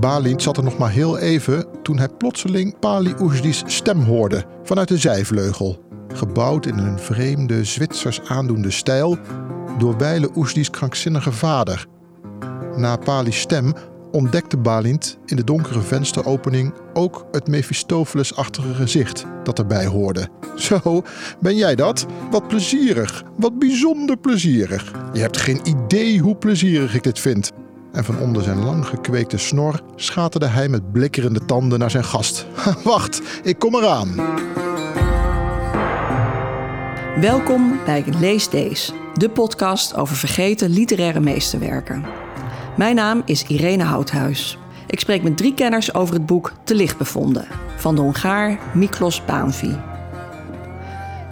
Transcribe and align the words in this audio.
Balint 0.00 0.42
zat 0.42 0.56
er 0.56 0.64
nog 0.64 0.78
maar 0.78 0.90
heel 0.90 1.18
even 1.18 1.64
toen 1.82 1.98
hij 1.98 2.08
plotseling 2.08 2.78
Pali 2.78 3.14
Oesdi's 3.20 3.62
stem 3.66 4.00
hoorde 4.00 4.44
vanuit 4.62 4.88
de 4.88 4.98
zijvleugel. 4.98 5.84
Gebouwd 6.14 6.66
in 6.66 6.78
een 6.78 6.98
vreemde 6.98 7.64
Zwitsers 7.64 8.20
aandoende 8.28 8.70
stijl 8.70 9.18
door 9.78 9.96
Weile 9.96 10.30
Oesdi's 10.34 10.70
krankzinnige 10.70 11.32
vader. 11.32 11.86
Na 12.76 12.96
Pali's 12.96 13.40
stem 13.40 13.74
ontdekte 14.10 14.56
Balint 14.56 15.18
in 15.26 15.36
de 15.36 15.44
donkere 15.44 15.80
vensteropening 15.80 16.74
ook 16.92 17.26
het 17.30 17.48
Mephistopheles-achtige 17.48 18.74
gezicht 18.74 19.24
dat 19.42 19.58
erbij 19.58 19.86
hoorde. 19.86 20.28
Zo, 20.56 21.02
ben 21.40 21.56
jij 21.56 21.74
dat? 21.74 22.06
Wat 22.30 22.48
plezierig, 22.48 23.24
wat 23.36 23.58
bijzonder 23.58 24.16
plezierig. 24.16 24.92
Je 25.12 25.20
hebt 25.20 25.36
geen 25.36 25.60
idee 25.64 26.18
hoe 26.18 26.36
plezierig 26.36 26.94
ik 26.94 27.02
dit 27.02 27.18
vind. 27.18 27.52
En 27.96 28.04
van 28.04 28.18
onder 28.18 28.42
zijn 28.42 28.64
lang 28.64 28.86
gekweekte 28.86 29.38
snor 29.38 29.80
schaterde 29.94 30.46
hij 30.46 30.68
met 30.68 30.92
blikkerende 30.92 31.44
tanden 31.44 31.78
naar 31.78 31.90
zijn 31.90 32.04
gast. 32.04 32.46
Wacht, 32.84 33.22
ik 33.42 33.58
kom 33.58 33.74
eraan. 33.74 34.14
Welkom 37.20 37.78
bij 37.84 38.04
Lees 38.20 38.48
Deze, 38.48 38.92
de 39.14 39.30
podcast 39.30 39.94
over 39.94 40.16
vergeten 40.16 40.70
literaire 40.70 41.20
meesterwerken. 41.20 42.04
Mijn 42.76 42.94
naam 42.94 43.22
is 43.24 43.44
Irene 43.44 43.84
Houthuis. 43.84 44.58
Ik 44.86 45.00
spreek 45.00 45.22
met 45.22 45.36
drie 45.36 45.54
kenners 45.54 45.94
over 45.94 46.14
het 46.14 46.26
boek 46.26 46.52
Te 46.64 46.74
licht 46.74 46.98
bevonden 46.98 47.46
van 47.76 47.94
de 47.94 48.00
Hongaar 48.00 48.58
Miklos 48.74 49.24
Baanvi. 49.24 49.76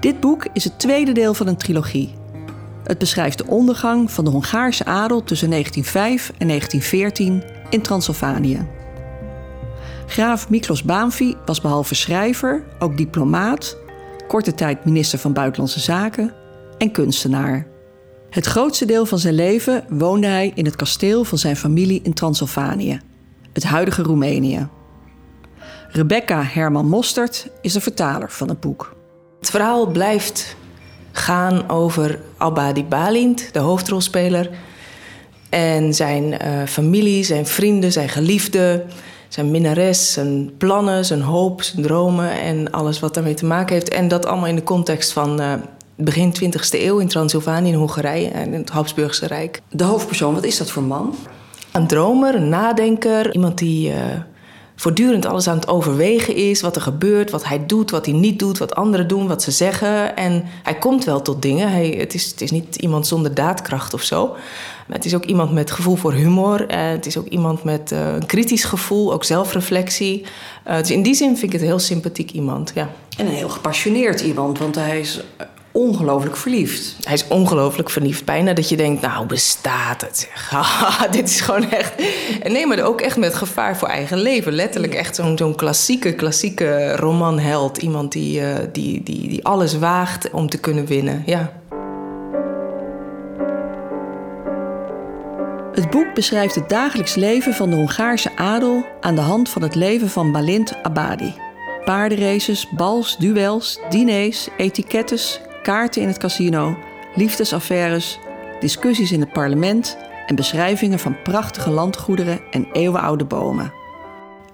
Dit 0.01 0.21
boek 0.21 0.47
is 0.53 0.65
het 0.65 0.79
tweede 0.79 1.13
deel 1.13 1.35
van 1.35 1.47
een 1.47 1.57
trilogie. 1.57 2.15
Het 2.85 2.99
beschrijft 2.99 3.39
de 3.39 3.47
ondergang 3.47 4.11
van 4.11 4.25
de 4.25 4.31
Hongaarse 4.31 4.85
adel 4.85 5.25
tussen 5.25 5.51
1905 5.51 6.33
en 6.39 6.49
1914 6.49 7.43
in 7.71 7.83
Transylvanië. 7.83 8.67
Graaf 10.07 10.49
Miklos 10.49 10.83
Baanvi 10.83 11.37
was 11.45 11.61
behalve 11.61 11.95
schrijver 11.95 12.65
ook 12.79 12.97
diplomaat, 12.97 13.77
korte 14.29 14.55
tijd 14.55 14.85
minister 14.85 15.19
van 15.19 15.33
Buitenlandse 15.33 15.81
Zaken 15.81 16.35
en 16.79 16.91
kunstenaar. 16.91 17.67
Het 18.31 18.47
grootste 18.47 18.85
deel 18.85 19.07
van 19.07 19.19
zijn 19.19 19.35
leven 19.35 19.85
woonde 19.89 20.27
hij 20.27 20.53
in 20.55 20.65
het 20.65 20.77
kasteel 20.77 21.25
van 21.25 21.39
zijn 21.39 21.57
familie 21.57 22.01
in 22.03 22.15
Transylvanië, 22.15 23.01
het 23.53 23.65
huidige 23.65 24.03
Roemenië. 24.03 24.69
Rebecca 25.89 26.43
Herman 26.43 26.89
Mostert 26.89 27.51
is 27.61 27.73
de 27.73 27.81
vertaler 27.81 28.31
van 28.31 28.49
het 28.49 28.61
boek. 28.61 28.97
Het 29.41 29.51
verhaal 29.51 29.87
blijft 29.87 30.57
gaan 31.17 31.69
over 31.71 32.21
Abadi 32.37 32.85
Balint, 32.85 33.53
de 33.53 33.59
hoofdrolspeler, 33.59 34.51
en 35.49 35.95
zijn 35.95 36.25
uh, 36.25 36.39
familie, 36.67 37.25
zijn 37.25 37.47
vrienden, 37.47 37.93
zijn 37.93 38.09
geliefden, 38.09 38.83
zijn 39.29 39.51
minnares, 39.51 40.13
zijn 40.13 40.57
plannen, 40.59 41.05
zijn 41.05 41.21
hoop, 41.21 41.63
zijn 41.63 41.83
dromen 41.83 42.31
en 42.31 42.71
alles 42.71 43.01
wat 43.01 43.15
daarmee 43.15 43.35
te 43.35 43.47
maken 43.47 43.75
heeft. 43.75 43.89
En 43.89 44.09
dat 44.09 44.27
allemaal 44.27 44.47
in 44.47 44.57
de 44.57 44.63
context 44.63 45.13
van 45.13 45.41
uh, 45.41 45.53
begin 45.97 46.35
20e 46.35 46.71
eeuw 46.71 46.99
in 46.99 47.09
Transylvanië, 47.09 47.69
in 47.69 47.75
Hongarije 47.75 48.29
en 48.29 48.53
in 48.53 48.61
het 48.61 48.71
Habsburgse 48.71 49.27
Rijk. 49.27 49.61
De 49.71 49.85
hoofdpersoon, 49.85 50.35
wat 50.35 50.45
is 50.45 50.59
dat 50.59 50.71
voor 50.71 50.83
man? 50.83 51.15
Een 51.73 51.87
dromer, 51.87 52.35
een 52.35 52.49
nadenker, 52.49 53.35
iemand 53.35 53.59
die 53.59 53.89
uh, 53.89 53.97
voortdurend 54.77 55.27
alles 55.27 55.49
aan 55.49 55.57
het 55.57 55.69
overwegen 55.69 56.35
is, 56.35 56.61
wat 56.61 56.77
er 56.77 56.83
gebeurt, 56.83 57.31
wat 57.31 57.45
hij 57.45 57.67
doet, 57.67 57.91
wat 57.91 58.07
hij 58.07 58.15
niet 58.15 58.39
doet, 58.39 58.59
wat 58.59 58.75
anderen 58.75 59.09
doen, 59.09 59.27
wat 59.27 59.43
ze 59.43 59.51
zeggen. 59.51 60.17
En 60.17 60.45
hij 60.63 60.75
komt 60.75 61.05
wel 61.05 61.23
tot 61.23 61.43
dingen. 61.43 61.71
Hij, 61.71 61.89
het, 61.89 62.15
is, 62.15 62.31
het 62.31 62.41
is 62.41 62.51
niet 62.51 62.77
iemand 62.77 63.07
zonder 63.07 63.35
daadkracht 63.35 63.95
of 63.95 64.03
zo. 64.03 64.27
Maar 64.87 64.97
het 64.97 65.05
is 65.05 65.15
ook 65.15 65.25
iemand 65.25 65.53
met 65.53 65.71
gevoel 65.71 65.97
voor 65.97 66.13
humor. 66.13 66.67
En 66.67 66.91
het 66.91 67.07
is 67.07 67.17
ook 67.17 67.27
iemand 67.27 67.65
met 67.65 67.93
uh, 67.93 68.15
een 68.15 68.27
kritisch 68.27 68.65
gevoel, 68.65 69.13
ook 69.13 69.25
zelfreflectie. 69.25 70.25
Uh, 70.69 70.79
dus 70.79 70.91
in 70.91 71.03
die 71.03 71.15
zin 71.15 71.29
vind 71.29 71.43
ik 71.43 71.53
het 71.53 71.61
een 71.61 71.67
heel 71.67 71.79
sympathiek 71.79 72.31
iemand. 72.31 72.73
Ja. 72.75 72.91
En 73.17 73.27
een 73.27 73.33
heel 73.33 73.49
gepassioneerd 73.49 74.21
iemand, 74.21 74.59
want 74.59 74.75
hij 74.75 75.01
is 75.01 75.21
ongelooflijk 75.75 76.37
verliefd. 76.37 76.97
Hij 77.03 77.15
is 77.15 77.29
ongelooflijk 77.29 77.91
verliefd. 77.91 78.25
Bijna 78.25 78.53
dat 78.53 78.69
je 78.69 78.77
denkt, 78.77 79.03
nou 79.03 79.27
bestaat 79.27 80.01
het 80.01 80.31
dit 81.11 81.29
is 81.29 81.41
gewoon 81.41 81.71
echt... 81.71 81.93
En 82.43 82.53
nee, 82.53 82.67
maar 82.67 82.83
ook 82.83 83.01
echt 83.01 83.17
met 83.17 83.35
gevaar 83.35 83.77
voor 83.77 83.89
eigen 83.89 84.19
leven. 84.19 84.53
Letterlijk 84.53 84.95
echt 84.95 85.15
zo'n 85.15 85.39
zo'n 85.39 85.55
klassieke, 85.55 86.15
klassieke 86.15 86.97
romanheld. 86.97 87.77
Iemand 87.79 88.13
die, 88.13 88.41
uh, 88.41 88.55
die, 88.73 89.03
die, 89.03 89.29
die 89.29 89.45
alles 89.45 89.79
waagt 89.79 90.31
om 90.31 90.49
te 90.49 90.59
kunnen 90.59 90.87
winnen, 90.87 91.23
ja. 91.27 91.53
Het 95.73 95.91
boek 95.91 96.15
beschrijft 96.15 96.55
het 96.55 96.69
dagelijks 96.69 97.15
leven 97.15 97.55
van 97.55 97.71
de 97.71 97.77
Hongaarse 97.77 98.37
adel... 98.37 98.85
aan 99.01 99.15
de 99.15 99.21
hand 99.21 99.49
van 99.49 99.63
het 99.63 99.75
leven 99.75 100.09
van 100.09 100.33
Balint 100.33 100.75
Abadi. 100.83 101.35
Paardenraces, 101.85 102.69
bals, 102.77 103.17
duels, 103.17 103.79
diners, 103.89 104.49
etikettes, 104.57 105.41
kaarten 105.65 106.03
in 106.03 106.09
het 106.09 106.19
casino, 106.19 106.77
liefdesaffaires, 107.15 108.19
discussies 108.61 109.13
in 109.13 109.21
het 109.21 109.33
parlement 109.33 109.97
en 110.27 110.35
beschrijvingen 110.35 110.99
van 110.99 111.23
prachtige 111.23 111.71
landgoederen 111.71 112.41
en 112.51 112.69
eeuwenoude 112.73 113.25
bomen. 113.25 113.73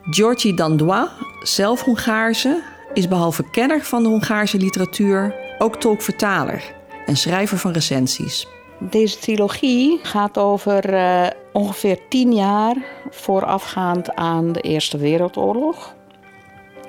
Georgi 0.02 0.54
Dandois, 0.54 1.08
zelf 1.42 1.82
Hongaarse, 1.82 2.62
is 2.94 3.08
behalve 3.08 3.50
kenner 3.50 3.82
van 3.82 4.02
de 4.02 4.08
Hongaarse 4.08 4.56
literatuur 4.56 5.34
ook 5.58 5.76
tolkvertaler 5.76 6.74
en 7.06 7.16
schrijver 7.16 7.58
van 7.58 7.72
recensies. 7.72 8.46
Deze 8.78 9.18
trilogie 9.18 9.98
gaat 10.02 10.38
over 10.38 10.92
uh, 10.94 11.26
ongeveer 11.52 11.98
tien 12.08 12.32
jaar 12.32 12.76
voorafgaand 13.10 14.14
aan 14.14 14.52
de 14.52 14.60
Eerste 14.60 14.98
Wereldoorlog. 14.98 15.94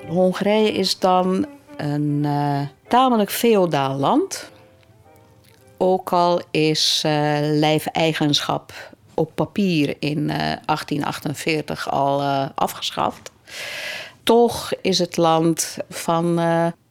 Hongarije 0.08 0.72
is 0.72 0.98
dan 0.98 1.46
een 1.76 2.20
uh, 2.24 2.60
tamelijk 2.92 3.30
feodaal 3.30 3.96
land. 3.96 4.50
Ook 5.76 6.12
al 6.12 6.40
is 6.50 7.02
uh, 7.06 7.12
lijfeigenschap 7.40 8.72
op 9.14 9.30
papier 9.34 9.96
in 9.98 10.18
uh, 10.18 10.36
1848 10.36 11.90
al 11.90 12.20
uh, 12.20 12.48
afgeschaft. 12.54 13.30
Toch 14.22 14.72
is 14.82 14.98
het 14.98 15.16
land 15.16 15.76
van 15.88 16.36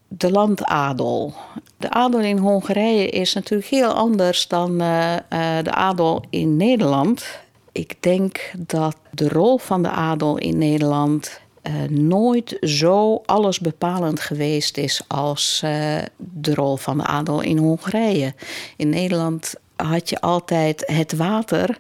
de 0.08 0.32
landadel. 0.32 1.34
De 1.78 1.90
adel 1.90 2.20
in 2.20 2.38
Hongarije 2.38 3.10
is 3.10 3.34
natuurlijk 3.34 3.70
heel 3.70 3.94
anders 3.94 4.48
dan 4.48 4.78
de 4.78 5.72
adel 5.72 6.24
in 6.30 6.58
Nederland. 6.58 7.26
Ik 7.72 7.96
denk 8.00 8.52
dat 8.58 8.96
de 9.12 9.30
rol 9.30 9.58
van 9.58 9.84
de 9.84 9.90
adel 9.90 10.38
in 10.38 10.58
Nederland 10.58 11.42
uh, 11.64 11.74
nooit 11.90 12.58
zo 12.62 13.22
allesbepalend 13.26 14.20
geweest 14.20 14.78
is 14.78 15.02
als 15.08 15.62
uh, 15.66 15.98
de 16.18 16.54
rol 16.54 16.78
van 16.78 16.98
de 16.98 17.04
adel 17.04 17.42
in 17.42 17.58
Hongarije. 17.58 18.34
In 18.78 18.90
Nederland 18.90 19.54
had 19.76 20.10
je 20.10 20.22
altijd 20.22 20.84
het 20.86 21.14
water 21.14 21.80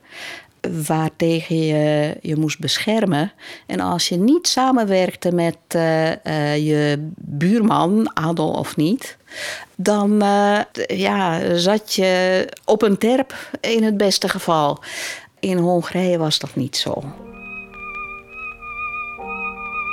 waartegen 0.85 1.57
je 1.65 2.17
je 2.21 2.35
moest 2.35 2.59
beschermen. 2.59 3.31
En 3.65 3.79
als 3.79 4.09
je 4.09 4.17
niet 4.17 4.47
samenwerkte 4.47 5.31
met 5.31 5.57
uh, 5.75 6.57
je 6.67 7.09
buurman, 7.17 8.11
adel 8.13 8.51
of 8.51 8.75
niet, 8.75 9.17
dan 9.75 10.23
ja, 10.87 11.55
zat 11.55 11.93
je 11.93 12.47
op 12.65 12.81
een 12.81 12.97
terp 12.97 13.35
in 13.61 13.83
het 13.83 13.97
beste 13.97 14.29
geval. 14.29 14.79
In 15.39 15.57
Hongarije 15.57 16.17
was 16.17 16.39
dat 16.39 16.55
niet 16.55 16.77
zo. 16.77 17.03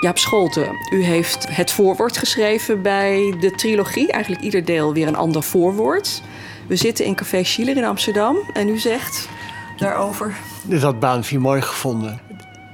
Jaap 0.00 0.18
Scholten, 0.18 0.76
u 0.90 1.02
heeft 1.02 1.46
het 1.48 1.70
voorwoord 1.70 2.16
geschreven 2.16 2.82
bij 2.82 3.34
de 3.40 3.50
trilogie. 3.50 4.12
Eigenlijk 4.12 4.42
ieder 4.42 4.64
deel 4.64 4.92
weer 4.92 5.06
een 5.06 5.16
ander 5.16 5.42
voorwoord. 5.42 6.22
We 6.66 6.76
zitten 6.76 7.04
in 7.04 7.14
Café 7.14 7.44
Schiller 7.44 7.76
in 7.76 7.84
Amsterdam 7.84 8.36
en 8.52 8.68
u 8.68 8.78
zegt 8.78 9.28
daarover... 9.76 10.36
Dit 10.62 10.82
had 10.82 11.00
mooi 11.38 11.60
gevonden. 11.60 12.20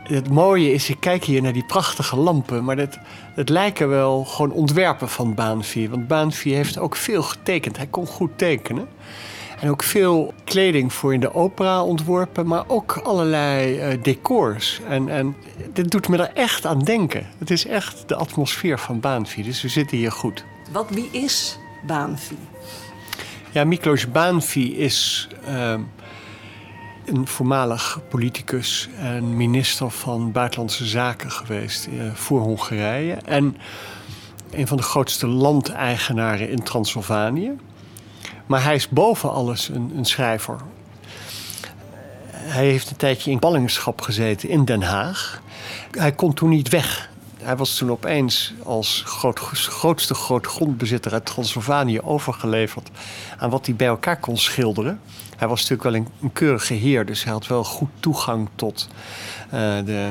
Het 0.03 0.31
mooie 0.31 0.73
is, 0.73 0.88
ik 0.88 1.00
kijk 1.00 1.25
hier 1.25 1.43
naar 1.43 1.53
die 1.53 1.65
prachtige 1.65 2.17
lampen... 2.17 2.65
maar 2.65 2.76
het, 2.76 2.99
het 3.35 3.49
lijken 3.49 3.88
wel 3.88 4.25
gewoon 4.25 4.53
ontwerpen 4.53 5.09
van 5.09 5.35
Baanvi. 5.35 5.88
Want 5.88 6.09
Baanvi 6.09 6.55
heeft 6.55 6.79
ook 6.79 6.97
veel 6.97 7.23
getekend. 7.23 7.77
Hij 7.77 7.87
kon 7.87 8.06
goed 8.06 8.38
tekenen. 8.38 8.88
En 9.61 9.71
ook 9.71 9.83
veel 9.83 10.35
kleding 10.45 10.93
voor 10.93 11.15
in 11.15 11.21
de 11.21 11.35
opera 11.35 11.83
ontworpen, 11.83 12.47
maar 12.47 12.65
ook 12.67 12.97
allerlei 12.97 13.93
uh, 13.93 14.03
decors. 14.03 14.81
En, 14.89 15.09
en 15.09 15.37
dit 15.73 15.91
doet 15.91 16.09
me 16.09 16.17
er 16.17 16.31
echt 16.35 16.67
aan 16.67 16.79
denken. 16.79 17.27
Het 17.39 17.51
is 17.51 17.67
echt 17.67 18.09
de 18.09 18.15
atmosfeer 18.15 18.79
van 18.79 19.01
Baanvi, 19.01 19.43
dus 19.43 19.62
we 19.62 19.69
zitten 19.69 19.97
hier 19.97 20.12
goed. 20.12 20.45
Wat, 20.73 20.87
wie 20.91 21.09
is 21.11 21.59
Baanvi? 21.87 22.37
Ja, 23.51 23.65
Miklos 23.65 24.11
Baanvi 24.11 24.77
is 24.77 25.29
uh, 25.49 25.75
een 27.05 27.27
voormalig 27.27 28.01
politicus 28.09 28.89
en 28.99 29.37
minister 29.37 29.91
van 29.91 30.33
Buitenlandse 30.33 30.87
Zaken 30.87 31.31
geweest 31.31 31.87
uh, 31.87 32.12
voor 32.15 32.41
Hongarije. 32.41 33.15
En 33.15 33.56
een 34.51 34.67
van 34.67 34.77
de 34.77 34.83
grootste 34.83 35.27
landeigenaren 35.27 36.51
in 36.51 36.62
Transylvanië. 36.62 37.53
Maar 38.46 38.64
hij 38.64 38.75
is 38.75 38.88
boven 38.88 39.31
alles 39.32 39.69
een, 39.69 39.93
een 39.96 40.05
schrijver. 40.05 40.56
Hij 42.31 42.67
heeft 42.67 42.91
een 42.91 42.96
tijdje 42.96 43.31
in 43.31 43.38
ballingschap 43.38 44.00
gezeten 44.00 44.49
in 44.49 44.64
Den 44.64 44.82
Haag. 44.82 45.43
Hij 45.91 46.12
kon 46.12 46.35
toen 46.35 46.49
niet 46.49 46.69
weg. 46.69 47.11
Hij 47.43 47.56
was 47.56 47.76
toen 47.76 47.91
opeens 47.91 48.55
als 48.62 49.02
groot, 49.06 49.38
grootste 49.38 50.14
grootgrondbezitter 50.14 51.12
uit 51.12 51.26
Transylvanië 51.26 52.00
overgeleverd 52.00 52.91
aan 53.38 53.50
wat 53.50 53.67
hij 53.67 53.75
bij 53.75 53.87
elkaar 53.87 54.20
kon 54.20 54.37
schilderen. 54.37 55.00
Hij 55.37 55.49
was 55.49 55.61
natuurlijk 55.61 55.82
wel 55.82 55.94
een, 55.94 56.08
een 56.23 56.32
keurige 56.32 56.75
heer, 56.75 57.06
dus 57.06 57.25
hij 57.25 57.32
had 57.32 57.46
wel 57.46 57.64
goed 57.64 57.91
toegang 58.00 58.49
tot 58.55 58.88
uh, 59.46 59.61
de 59.85 60.11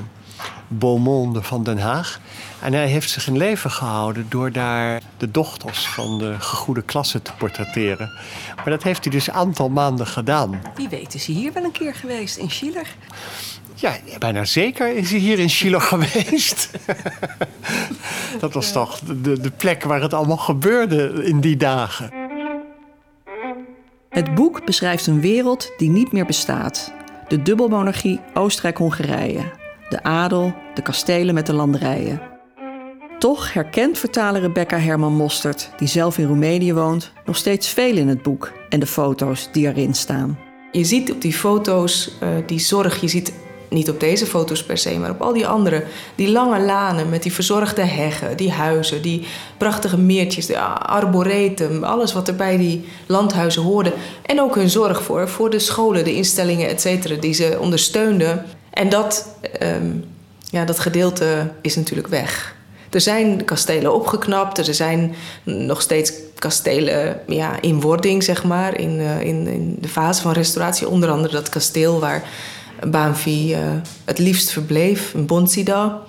beaumonde 0.68 1.44
van 1.44 1.64
Den 1.64 1.80
Haag. 1.80 2.20
En 2.62 2.74
hij 2.74 2.88
heeft 2.88 3.10
zich 3.10 3.28
in 3.28 3.38
leven 3.38 3.72
gehouden 3.72 4.26
door 4.30 4.52
daar 4.52 5.02
de 5.18 5.32
dochters 5.32 5.88
van 5.88 6.18
de 6.18 6.36
gegoede 6.40 6.82
klasse 6.82 7.22
te 7.22 7.32
portretteren. 7.38 8.12
Maar 8.56 8.70
dat 8.70 8.84
heeft 8.84 9.04
hij 9.04 9.14
dus 9.14 9.28
een 9.28 9.34
aantal 9.34 9.70
maanden 9.70 10.08
gedaan. 10.08 10.62
Wie 10.76 10.90
weet 10.90 11.14
is 11.14 11.26
hij 11.26 11.36
hier 11.36 11.54
wel 11.54 11.64
een 11.64 11.72
keer 11.72 11.96
geweest, 11.96 12.38
in 12.38 12.50
Schiller? 12.50 12.88
Ja, 13.76 13.98
bijna 14.20 14.46
zeker 14.46 14.96
is 14.96 15.10
hij 15.12 15.20
hier 15.20 15.40
in 15.40 15.50
Schiller 15.50 15.82
geweest. 15.82 16.70
dat 18.40 18.54
was 18.54 18.72
toch 18.72 19.00
de, 19.00 19.40
de 19.40 19.52
plek 19.52 19.84
waar 19.84 20.02
het 20.02 20.14
allemaal 20.14 20.38
gebeurde 20.38 21.24
in 21.26 21.40
die 21.40 21.58
dagen. 21.58 22.12
Het 24.10 24.36
boek 24.36 24.66
beschrijft 24.66 25.08
een 25.08 25.22
wereld 25.22 25.72
die 25.78 25.90
niet 25.90 26.12
meer 26.12 26.26
bestaat. 26.26 26.94
De 27.28 27.42
dubbelmonarchie 27.42 28.20
Oostenrijk-Hongarije. 28.34 29.63
De 29.94 30.04
adel, 30.04 30.54
de 30.74 30.82
kastelen 30.82 31.34
met 31.34 31.46
de 31.46 31.54
landerijen. 31.54 32.22
Toch 33.20 33.54
herkent 33.54 33.98
vertaler 33.98 34.42
Rebecca 34.42 34.78
Herman 34.78 35.14
Mostert, 35.14 35.70
die 35.78 35.88
zelf 35.88 36.18
in 36.18 36.28
Roemenië 36.28 36.74
woont, 36.74 37.12
nog 37.26 37.36
steeds 37.36 37.70
veel 37.70 37.98
in 37.98 38.08
het 38.08 38.22
boek 38.22 38.52
en 38.70 38.80
de 38.80 38.86
foto's 38.86 39.50
die 39.52 39.68
erin 39.68 39.94
staan. 39.94 40.40
Je 40.72 40.84
ziet 40.84 41.12
op 41.12 41.22
die 41.22 41.34
foto's 41.34 42.12
uh, 42.24 42.30
die 42.46 42.60
zorg, 42.60 43.02
je 43.02 43.08
ziet 43.08 43.34
niet 43.70 43.90
op 43.90 44.00
deze 44.00 44.26
foto's 44.26 44.64
per 44.64 44.78
se, 44.78 45.00
maar 45.00 45.10
op 45.10 45.22
al 45.22 45.34
die 45.34 45.48
andere. 45.48 45.84
Die 46.16 46.32
lange 46.32 46.60
lanen 46.60 47.10
met 47.10 47.24
die 47.24 47.34
verzorgde 47.34 47.82
heggen, 47.82 48.38
die 48.38 48.52
huizen, 48.52 49.02
die 49.02 49.28
prachtige 49.58 49.98
meertjes, 49.98 50.46
de 50.46 50.60
arboretum, 50.60 51.84
alles 51.84 52.14
wat 52.14 52.28
er 52.28 52.36
bij 52.36 52.58
die 52.58 52.86
landhuizen 53.06 53.62
hoorde. 53.62 53.94
En 54.26 54.42
ook 54.42 54.56
hun 54.56 54.70
zorg 54.70 55.04
voor, 55.04 55.30
voor 55.30 55.50
de 55.50 55.60
scholen, 55.60 56.04
de 56.04 56.16
instellingen, 56.16 56.70
et 56.70 56.82
cetera, 56.82 57.16
die 57.16 57.34
ze 57.34 57.58
ondersteunden. 57.62 58.46
En 58.74 58.90
dat, 58.90 59.28
um, 59.62 60.06
ja, 60.50 60.66
dat 60.66 60.80
gedeelte 60.80 61.52
is 61.62 61.76
natuurlijk 61.76 62.08
weg. 62.08 62.56
Er 62.90 63.02
zijn 63.02 63.46
kastelen 63.46 63.94
opgeknapt, 63.94 64.58
er 64.58 64.74
zijn 64.74 65.16
nog 65.44 65.82
steeds 65.82 66.14
kastelen 66.36 67.20
ja, 67.28 67.62
in 67.62 67.82
wording, 67.82 68.24
zeg 68.24 68.44
maar, 68.44 68.80
in, 68.80 69.00
uh, 69.00 69.22
in, 69.22 69.48
in 69.48 69.78
de 69.80 69.88
fase 69.88 70.22
van 70.22 70.32
restauratie. 70.32 70.88
Onder 70.88 71.10
andere 71.10 71.34
dat 71.34 71.50
kasteel 71.50 72.00
waar 72.00 72.24
Baanvi 72.88 73.54
uh, 73.54 73.60
het 74.06 74.20
liefst 74.20 74.52
verbleef, 74.52 75.14
in 75.14 75.26
Bonsida. 75.26 76.02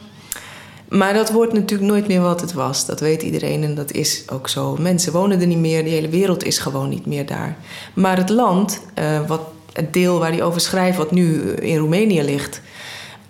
Maar 0.89 1.15
dat 1.15 1.31
wordt 1.31 1.53
natuurlijk 1.53 1.91
nooit 1.91 2.07
meer 2.07 2.21
wat 2.21 2.41
het 2.41 2.53
was. 2.53 2.87
Dat 2.87 3.01
weet 3.01 3.23
iedereen 3.23 3.63
en 3.63 3.75
dat 3.75 3.93
is 3.93 4.25
ook 4.33 4.49
zo. 4.49 4.77
Mensen 4.77 5.13
wonen 5.13 5.41
er 5.41 5.47
niet 5.47 5.59
meer, 5.59 5.85
de 5.85 5.91
hele 5.91 6.09
wereld 6.09 6.45
is 6.45 6.59
gewoon 6.59 6.89
niet 6.89 7.07
meer 7.07 7.27
daar. 7.27 7.57
Maar 7.95 8.17
het 8.17 8.29
land, 8.29 8.81
uh, 8.99 9.27
wat, 9.27 9.41
het 9.75 9.93
deel 9.93 10.19
waar 10.19 10.31
hij 10.31 10.43
over 10.43 10.61
schrijft, 10.61 10.97
wat 10.97 11.11
nu 11.11 11.51
in 11.51 11.79
Roemenië 11.79 12.23
ligt, 12.23 12.61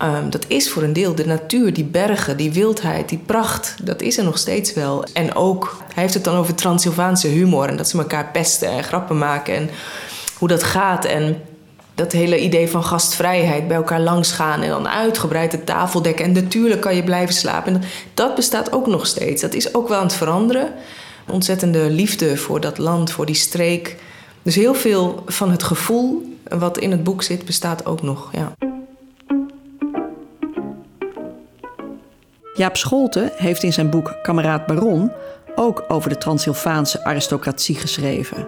um, 0.03 0.29
dat 0.29 0.45
is 0.47 0.69
voor 0.69 0.83
een 0.83 0.93
deel 0.93 1.15
de 1.15 1.25
natuur, 1.25 1.73
die 1.73 1.83
bergen, 1.83 2.37
die 2.37 2.51
wildheid, 2.51 3.09
die 3.09 3.21
pracht. 3.25 3.75
Dat 3.81 4.01
is 4.01 4.17
er 4.17 4.23
nog 4.23 4.37
steeds 4.37 4.73
wel. 4.73 5.05
En 5.13 5.35
ook, 5.35 5.77
hij 5.93 6.03
heeft 6.03 6.13
het 6.13 6.23
dan 6.23 6.35
over 6.35 6.55
Transylvaanse 6.55 7.27
humor 7.27 7.67
en 7.67 7.77
dat 7.77 7.89
ze 7.89 7.97
elkaar 7.97 8.29
pesten 8.31 8.69
en 8.69 8.83
grappen 8.83 9.17
maken 9.17 9.55
en 9.55 9.69
hoe 10.37 10.47
dat 10.47 10.63
gaat. 10.63 11.05
En 11.05 11.41
dat 11.95 12.11
hele 12.11 12.39
idee 12.39 12.69
van 12.69 12.83
gastvrijheid, 12.83 13.67
bij 13.67 13.77
elkaar 13.77 14.01
langsgaan 14.01 14.61
en 14.61 14.69
dan 14.69 14.87
uitgebreid 14.87 15.51
de 15.51 15.63
tafel 15.63 16.01
dekken. 16.01 16.25
En 16.25 16.31
natuurlijk 16.31 16.81
kan 16.81 16.95
je 16.95 17.03
blijven 17.03 17.35
slapen. 17.35 17.73
En 17.73 17.81
dat 18.13 18.35
bestaat 18.35 18.71
ook 18.71 18.87
nog 18.87 19.07
steeds. 19.07 19.41
Dat 19.41 19.53
is 19.53 19.73
ook 19.73 19.87
wel 19.87 19.97
aan 19.97 20.05
het 20.05 20.15
veranderen. 20.15 20.73
Ontzettende 21.29 21.89
liefde 21.89 22.37
voor 22.37 22.59
dat 22.59 22.77
land, 22.77 23.11
voor 23.11 23.25
die 23.25 23.35
streek. 23.35 23.95
Dus 24.41 24.55
heel 24.55 24.73
veel 24.73 25.23
van 25.25 25.51
het 25.51 25.63
gevoel 25.63 26.34
wat 26.47 26.77
in 26.77 26.91
het 26.91 27.03
boek 27.03 27.23
zit, 27.23 27.45
bestaat 27.45 27.85
ook 27.85 28.01
nog. 28.01 28.29
Ja. 28.31 28.53
Jaap 32.53 32.77
Scholte 32.77 33.33
heeft 33.35 33.63
in 33.63 33.73
zijn 33.73 33.89
boek 33.89 34.15
Kameraad 34.21 34.65
Baron 34.65 35.11
ook 35.55 35.83
over 35.87 36.09
de 36.09 36.17
Transylvaanse 36.17 37.03
aristocratie 37.03 37.75
geschreven. 37.75 38.47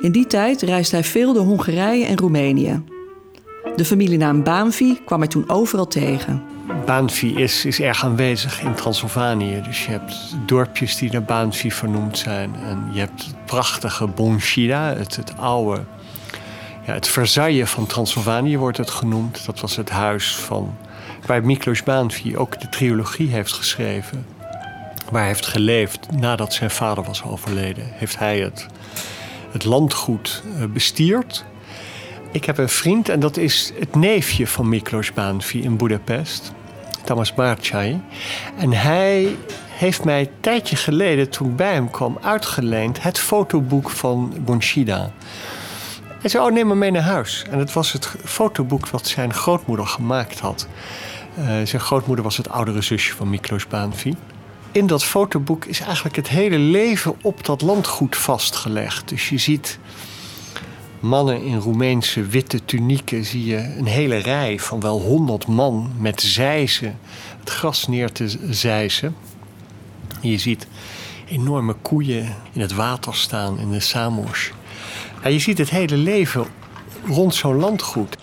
In 0.00 0.12
die 0.12 0.26
tijd 0.26 0.62
reisde 0.62 0.96
hij 0.96 1.04
veel 1.04 1.32
door 1.32 1.44
Hongarije 1.44 2.04
en 2.04 2.18
Roemenië. 2.18 2.82
De 3.76 3.84
familienaam 3.84 4.42
Baanvi 4.42 4.98
kwam 5.04 5.18
hij 5.18 5.28
toen 5.28 5.48
overal 5.48 5.86
tegen. 5.86 6.42
Baanvi 6.84 7.34
is, 7.34 7.64
is 7.64 7.80
erg 7.80 8.04
aanwezig 8.04 8.62
in 8.62 8.74
Transylvanië. 8.74 9.62
Dus 9.62 9.84
je 9.84 9.90
hebt 9.90 10.36
dorpjes 10.46 10.96
die 10.96 11.12
naar 11.12 11.22
Baanvi 11.22 11.70
vernoemd 11.72 12.18
zijn. 12.18 12.54
En 12.54 12.88
je 12.92 12.98
hebt 12.98 13.24
het 13.24 13.44
prachtige 13.44 14.06
Bonchida, 14.06 14.94
het, 14.94 15.16
het 15.16 15.36
oude... 15.38 15.80
Het 16.86 17.08
Versailles 17.08 17.70
van 17.70 17.86
Transylvanië 17.86 18.58
wordt 18.58 18.76
het 18.76 18.90
genoemd. 18.90 19.46
Dat 19.46 19.60
was 19.60 19.76
het 19.76 19.90
huis 19.90 20.36
van, 20.36 20.76
waar 21.26 21.44
Miklos 21.44 21.82
Baanvi 21.82 22.36
ook 22.36 22.60
de 22.60 22.68
trilogie 22.68 23.30
heeft 23.30 23.52
geschreven. 23.52 24.26
Waar 25.10 25.20
hij 25.20 25.26
heeft 25.26 25.46
geleefd 25.46 26.10
nadat 26.12 26.54
zijn 26.54 26.70
vader 26.70 27.04
was 27.04 27.22
overleden. 27.22 27.84
Heeft 27.92 28.18
hij 28.18 28.38
het 28.38 28.66
het 29.50 29.64
landgoed 29.64 30.42
eh, 30.58 30.64
bestiert. 30.64 31.44
Ik 32.32 32.44
heb 32.44 32.58
een 32.58 32.68
vriend 32.68 33.08
en 33.08 33.20
dat 33.20 33.36
is 33.36 33.72
het 33.78 33.94
neefje 33.94 34.46
van 34.46 34.68
Miklos 34.68 35.12
Baanvi 35.12 35.62
in 35.62 35.76
Budapest, 35.76 36.52
Tamas 37.04 37.34
Barcay. 37.34 38.00
En 38.58 38.72
hij 38.72 39.36
heeft 39.68 40.04
mij 40.04 40.20
een 40.20 40.30
tijdje 40.40 40.76
geleden, 40.76 41.30
toen 41.30 41.48
ik 41.48 41.56
bij 41.56 41.72
hem 41.72 41.90
kwam, 41.90 42.18
uitgeleend 42.22 43.02
het 43.02 43.18
fotoboek 43.18 43.90
van 43.90 44.34
Bonchida. 44.40 45.10
Hij 46.20 46.30
zei, 46.30 46.44
oh 46.44 46.52
neem 46.52 46.66
me 46.66 46.74
mee 46.74 46.90
naar 46.90 47.02
huis. 47.02 47.44
En 47.50 47.58
het 47.58 47.72
was 47.72 47.92
het 47.92 48.14
fotoboek 48.24 48.88
wat 48.88 49.06
zijn 49.06 49.34
grootmoeder 49.34 49.86
gemaakt 49.86 50.38
had. 50.38 50.68
Uh, 51.38 51.44
zijn 51.46 51.82
grootmoeder 51.82 52.24
was 52.24 52.36
het 52.36 52.48
oudere 52.48 52.82
zusje 52.82 53.14
van 53.14 53.30
Miklos 53.30 53.66
Baanvi 53.66 54.14
in 54.76 54.86
dat 54.86 55.04
fotoboek 55.04 55.64
is 55.64 55.80
eigenlijk 55.80 56.16
het 56.16 56.28
hele 56.28 56.58
leven 56.58 57.14
op 57.22 57.44
dat 57.44 57.60
landgoed 57.60 58.16
vastgelegd. 58.16 59.08
Dus 59.08 59.28
je 59.28 59.38
ziet 59.38 59.78
mannen 61.00 61.42
in 61.42 61.58
Roemeense 61.58 62.26
witte 62.26 62.64
tunieken, 62.64 63.24
zie 63.24 63.44
je 63.44 63.56
een 63.56 63.86
hele 63.86 64.16
rij 64.16 64.58
van 64.58 64.80
wel 64.80 65.00
honderd 65.00 65.46
man 65.46 65.92
met 65.98 66.20
zeizen, 66.20 66.98
het 67.40 67.50
gras 67.50 67.86
neer 67.86 68.12
te 68.12 68.38
zeizen. 68.50 69.16
je 70.20 70.38
ziet 70.38 70.66
enorme 71.28 71.74
koeien 71.82 72.34
in 72.52 72.60
het 72.60 72.72
water 72.72 73.14
staan 73.14 73.58
in 73.58 73.70
de 73.70 73.80
Samos. 73.80 74.52
Je 75.24 75.38
ziet 75.38 75.58
het 75.58 75.70
hele 75.70 75.96
leven 75.96 76.46
rond 77.06 77.34
zo'n 77.34 77.56
landgoed. 77.56 78.16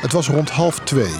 Het 0.00 0.12
was 0.12 0.28
rond 0.28 0.50
half 0.50 0.78
twee 0.78 1.14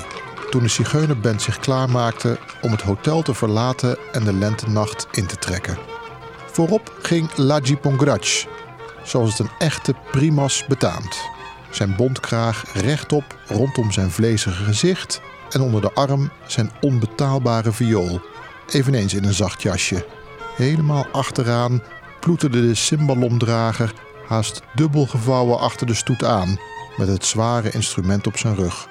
toen 0.51 0.63
de 0.63 0.69
zigeunerband 0.69 1.43
zich 1.43 1.59
klaarmaakte 1.59 2.39
om 2.63 2.71
het 2.71 2.83
hotel 2.83 3.23
te 3.23 3.35
verlaten 3.35 3.99
en 4.13 4.25
de 4.25 4.33
lentenacht 4.33 5.07
in 5.13 5.27
te 5.27 5.37
trekken. 5.37 5.79
Voorop 6.47 6.93
ging 7.03 7.37
Laji 7.37 7.77
Pongrac, 7.77 8.47
zoals 9.03 9.31
het 9.31 9.39
een 9.39 9.55
echte 9.59 9.95
primas 10.11 10.67
betaamt. 10.67 11.17
Zijn 11.71 11.97
bontkraag 11.97 12.65
rechtop 12.75 13.39
rondom 13.47 13.93
zijn 13.93 14.11
vlezige 14.11 14.65
gezicht 14.65 15.21
en 15.51 15.61
onder 15.61 15.81
de 15.81 15.93
arm 15.93 16.31
zijn 16.47 16.71
onbetaalbare 16.81 17.73
viool, 17.73 18.21
eveneens 18.71 19.15
in 19.15 19.25
een 19.25 19.35
zacht 19.35 19.63
jasje. 19.63 20.07
Helemaal 20.59 21.07
achteraan 21.13 21.83
ploeterde 22.21 22.67
de 22.67 22.75
cymbalomdrager 22.75 23.95
haast 24.27 24.63
dubbel 24.75 25.07
gevouwen 25.07 25.59
achter 25.59 25.87
de 25.87 25.95
stoet 25.95 26.25
aan, 26.25 26.59
met 26.97 27.09
het 27.09 27.25
zware 27.25 27.71
instrument 27.71 28.27
op 28.27 28.37
zijn 28.37 28.55
rug. 28.55 28.89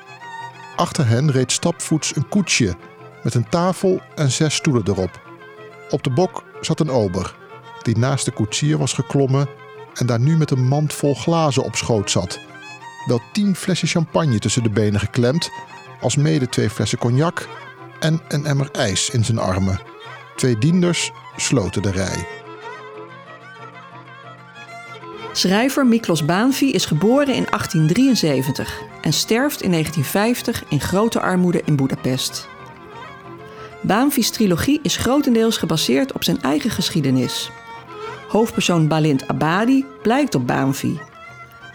Achter 0.75 1.07
hen 1.07 1.31
reed 1.31 1.51
stapvoets 1.51 2.15
een 2.15 2.29
koetsje 2.29 2.75
met 3.23 3.33
een 3.33 3.49
tafel 3.49 4.01
en 4.15 4.31
zes 4.31 4.55
stoelen 4.55 4.87
erop. 4.87 5.21
Op 5.89 6.03
de 6.03 6.09
bok 6.09 6.43
zat 6.61 6.79
een 6.79 6.89
ober, 6.89 7.35
die 7.81 7.97
naast 7.97 8.25
de 8.25 8.31
koetsier 8.31 8.77
was 8.77 8.93
geklommen 8.93 9.49
en 9.93 10.05
daar 10.05 10.19
nu 10.19 10.37
met 10.37 10.51
een 10.51 10.67
mand 10.67 10.93
vol 10.93 11.15
glazen 11.15 11.63
op 11.63 11.75
schoot 11.75 12.11
zat. 12.11 12.39
Wel 13.05 13.21
tien 13.33 13.55
flessen 13.55 13.87
champagne 13.87 14.39
tussen 14.39 14.63
de 14.63 14.69
benen 14.69 14.99
geklemd, 14.99 15.49
als 16.01 16.15
mede 16.15 16.49
twee 16.49 16.69
flessen 16.69 16.97
cognac 16.97 17.47
en 17.99 18.21
een 18.27 18.45
emmer 18.45 18.71
ijs 18.71 19.09
in 19.09 19.25
zijn 19.25 19.39
armen. 19.39 19.96
Twee 20.37 20.57
dienders 20.57 21.11
sloten 21.35 21.81
de 21.81 21.91
rij. 21.91 22.27
Schrijver 25.31 25.85
Miklos 25.85 26.25
Baanvi 26.25 26.71
is 26.71 26.85
geboren 26.85 27.33
in 27.33 27.45
1873 27.49 28.81
en 29.01 29.13
sterft 29.13 29.61
in 29.61 29.71
1950 29.71 30.63
in 30.69 30.81
grote 30.81 31.19
armoede 31.19 31.61
in 31.65 31.75
Budapest. 31.75 32.47
Baanvi's 33.81 34.29
trilogie 34.29 34.79
is 34.81 34.97
grotendeels 34.97 35.57
gebaseerd 35.57 36.13
op 36.13 36.23
zijn 36.23 36.41
eigen 36.41 36.69
geschiedenis. 36.69 37.51
Hoofdpersoon 38.27 38.87
Balint 38.87 39.27
Abadi 39.27 39.85
blijkt 40.01 40.35
op 40.35 40.47
Baanvi. 40.47 40.99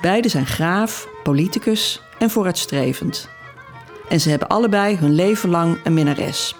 Beiden 0.00 0.30
zijn 0.30 0.46
graaf, 0.46 1.08
politicus 1.22 2.02
en 2.18 2.30
vooruitstrevend. 2.30 3.28
En 4.08 4.20
ze 4.20 4.30
hebben 4.30 4.48
allebei 4.48 4.96
hun 4.96 5.14
leven 5.14 5.48
lang 5.48 5.78
een 5.84 5.94
minnares. 5.94 6.54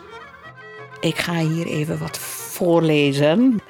Ik 1.02 1.18
ga 1.18 1.38
hier 1.38 1.66
even 1.66 1.98
wat 1.98 2.18
voorlezen. 2.18 3.60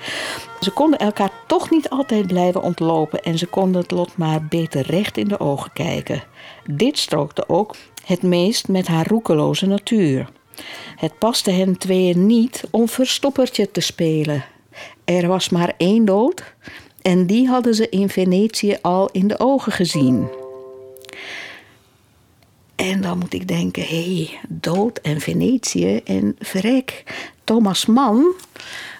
Ze 0.60 0.70
konden 0.70 0.98
elkaar 0.98 1.30
toch 1.46 1.70
niet 1.70 1.88
altijd 1.88 2.26
blijven 2.26 2.62
ontlopen 2.62 3.22
en 3.22 3.38
ze 3.38 3.46
konden 3.46 3.80
het 3.80 3.90
lot 3.90 4.16
maar 4.16 4.44
beter 4.44 4.86
recht 4.86 5.16
in 5.16 5.28
de 5.28 5.40
ogen 5.40 5.72
kijken. 5.72 6.22
Dit 6.66 6.98
strookte 6.98 7.48
ook 7.48 7.76
het 8.04 8.22
meest 8.22 8.68
met 8.68 8.86
haar 8.86 9.06
roekeloze 9.06 9.66
natuur. 9.66 10.28
Het 10.96 11.18
paste 11.18 11.50
hen 11.50 11.78
tweeën 11.78 12.26
niet 12.26 12.64
om 12.70 12.88
verstoppertje 12.88 13.70
te 13.70 13.80
spelen. 13.80 14.44
Er 15.04 15.26
was 15.26 15.48
maar 15.48 15.72
één 15.76 16.04
dood 16.04 16.54
en 17.02 17.26
die 17.26 17.48
hadden 17.48 17.74
ze 17.74 17.88
in 17.88 18.08
Venetië 18.08 18.76
al 18.82 19.08
in 19.12 19.28
de 19.28 19.38
ogen 19.38 19.72
gezien. 19.72 20.28
En 22.74 23.00
dan 23.00 23.18
moet 23.18 23.34
ik 23.34 23.48
denken, 23.48 23.82
hé, 23.82 24.14
hey, 24.14 24.38
dood 24.48 24.98
en 24.98 25.20
Venetië 25.20 26.00
en 26.04 26.36
verrek. 26.38 27.02
Thomas 27.44 27.86
Mann 27.86 28.34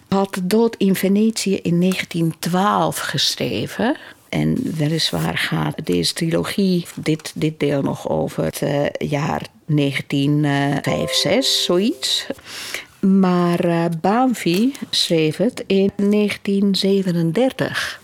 had 0.09 0.41
Dood 0.43 0.77
in 0.77 0.95
Venetië 0.95 1.57
in 1.57 1.81
1912 1.81 2.99
geschreven. 2.99 3.97
En 4.29 4.77
weliswaar 4.77 5.39
gaat 5.39 5.87
deze 5.87 6.13
trilogie, 6.13 6.87
dit, 6.95 7.33
dit 7.35 7.61
deel 7.61 7.83
nog 7.83 8.09
over 8.09 8.45
het 8.45 8.61
uh, 8.63 8.87
jaar 8.99 9.47
1956, 9.67 11.45
zoiets. 11.45 12.27
Maar 13.01 13.67
uh, 13.67 13.85
Banfi 14.01 14.75
schreef 14.91 15.37
het 15.37 15.65
in 15.67 15.91
1937. 15.97 18.02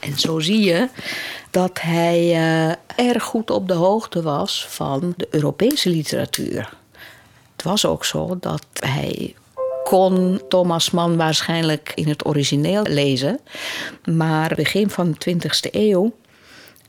En 0.00 0.18
zo 0.18 0.38
zie 0.38 0.60
je 0.60 0.88
dat 1.50 1.80
hij 1.80 2.20
uh, 2.20 3.08
erg 3.08 3.22
goed 3.22 3.50
op 3.50 3.68
de 3.68 3.74
hoogte 3.74 4.22
was 4.22 4.66
van 4.68 5.14
de 5.16 5.26
Europese 5.30 5.90
literatuur. 5.90 6.72
Het 7.52 7.62
was 7.62 7.86
ook 7.86 8.04
zo 8.04 8.36
dat 8.40 8.66
hij 8.72 9.34
kon 9.84 10.40
Thomas 10.48 10.90
Mann 10.90 11.16
waarschijnlijk 11.16 11.92
in 11.94 12.08
het 12.08 12.26
origineel 12.26 12.82
lezen. 12.82 13.40
Maar 14.04 14.52
begin 14.54 14.90
van 14.90 15.14
de 15.18 15.34
20e 15.34 15.70
eeuw 15.70 16.12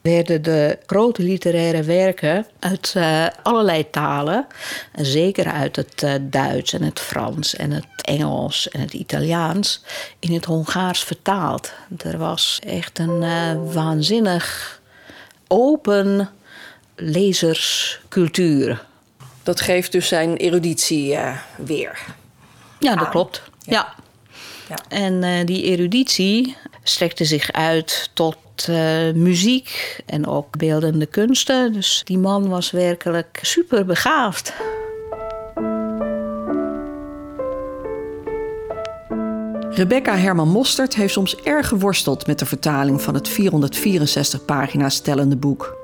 werden 0.01 0.41
de 0.41 0.77
grote 0.86 1.24
literaire 1.24 1.84
werken 1.84 2.46
uit 2.60 2.93
uh, 2.98 3.27
allerlei 3.43 3.89
talen, 3.89 4.48
zeker 4.96 5.51
uit 5.51 5.75
het 5.75 6.03
uh, 6.03 6.13
Duits 6.22 6.74
en 6.74 6.84
het 6.84 7.00
Frans 7.00 7.55
en 7.55 7.72
het 7.72 7.86
Engels 8.01 8.70
en 8.70 8.79
het 8.79 8.93
Italiaans, 8.93 9.84
in 10.20 10.34
het 10.34 10.46
Hongaars 10.46 11.03
vertaald. 11.03 11.74
Er 11.98 12.17
was 12.17 12.60
echt 12.65 13.00
een 13.00 13.22
uh, 13.22 13.74
waanzinnig 13.74 14.79
open 15.48 16.29
lezerscultuur. 16.96 18.86
Dat 19.43 19.62
geeft 19.62 19.91
dus 19.91 20.08
zijn 20.08 20.38
eruditie 20.38 21.17
weer. 21.58 22.00
Ja, 22.79 22.96
dat 22.96 23.10
klopt. 23.10 23.41
Ja. 23.60 23.93
ja. 24.70 24.77
En 24.89 25.24
uh, 25.24 25.46
die 25.46 25.63
eruditie 25.63 26.58
strekte 26.84 27.25
zich 27.25 27.51
uit 27.51 28.10
tot 28.13 28.38
uh, 28.70 29.13
muziek 29.13 30.00
en 30.06 30.27
ook 30.27 30.58
beeldende 30.58 31.06
kunsten. 31.06 31.74
Dus 31.74 32.01
die 32.03 32.18
man 32.18 32.50
was 32.50 32.72
werkelijk 32.72 33.39
super 33.41 33.86
begaafd. 33.86 34.53
Rebecca 39.70 40.18
Herman 40.18 40.50
Mostert 40.50 40.96
heeft 40.96 41.13
soms 41.13 41.36
erg 41.36 41.68
geworsteld 41.68 42.27
met 42.27 42.39
de 42.39 42.46
vertaling 42.46 43.01
van 43.01 43.13
het 43.13 43.27
464 43.27 44.46
pagina's 44.46 44.96
stellende 44.96 45.36
boek. 45.36 45.77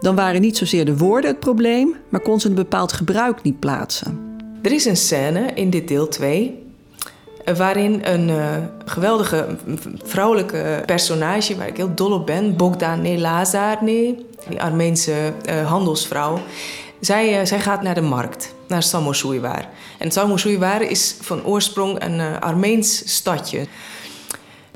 Dan 0.00 0.14
waren 0.14 0.40
niet 0.40 0.56
zozeer 0.56 0.84
de 0.84 0.96
woorden 0.96 1.30
het 1.30 1.40
probleem, 1.40 1.96
maar 2.08 2.20
kon 2.20 2.40
ze 2.40 2.48
een 2.48 2.54
bepaald 2.54 2.92
gebruik 2.92 3.42
niet 3.42 3.60
plaatsen. 3.60 4.36
Er 4.62 4.72
is 4.72 4.84
een 4.84 4.96
scène 4.96 5.52
in 5.54 5.70
dit 5.70 5.88
deel 5.88 6.08
2 6.08 6.61
waarin 7.56 8.00
een 8.04 8.28
uh, 8.28 8.56
geweldige 8.84 9.46
vrouwelijke 10.02 10.82
personage 10.86 11.56
waar 11.56 11.66
ik 11.66 11.76
heel 11.76 11.94
dol 11.94 12.12
op 12.12 12.26
ben, 12.26 12.56
Bogdan 12.56 13.20
Lazarne, 13.20 14.16
die 14.48 14.62
Armeense 14.62 15.32
uh, 15.48 15.68
handelsvrouw. 15.68 16.38
Zij, 17.00 17.40
uh, 17.40 17.46
zij 17.46 17.60
gaat 17.60 17.82
naar 17.82 17.94
de 17.94 18.00
markt, 18.00 18.54
naar 18.66 18.82
Samosuyvar. 18.82 19.68
En 19.98 20.10
Samosuyvar 20.10 20.82
is 20.82 21.16
van 21.20 21.44
oorsprong 21.44 22.04
een 22.04 22.40
Armeens 22.40 23.14
stadje. 23.14 23.66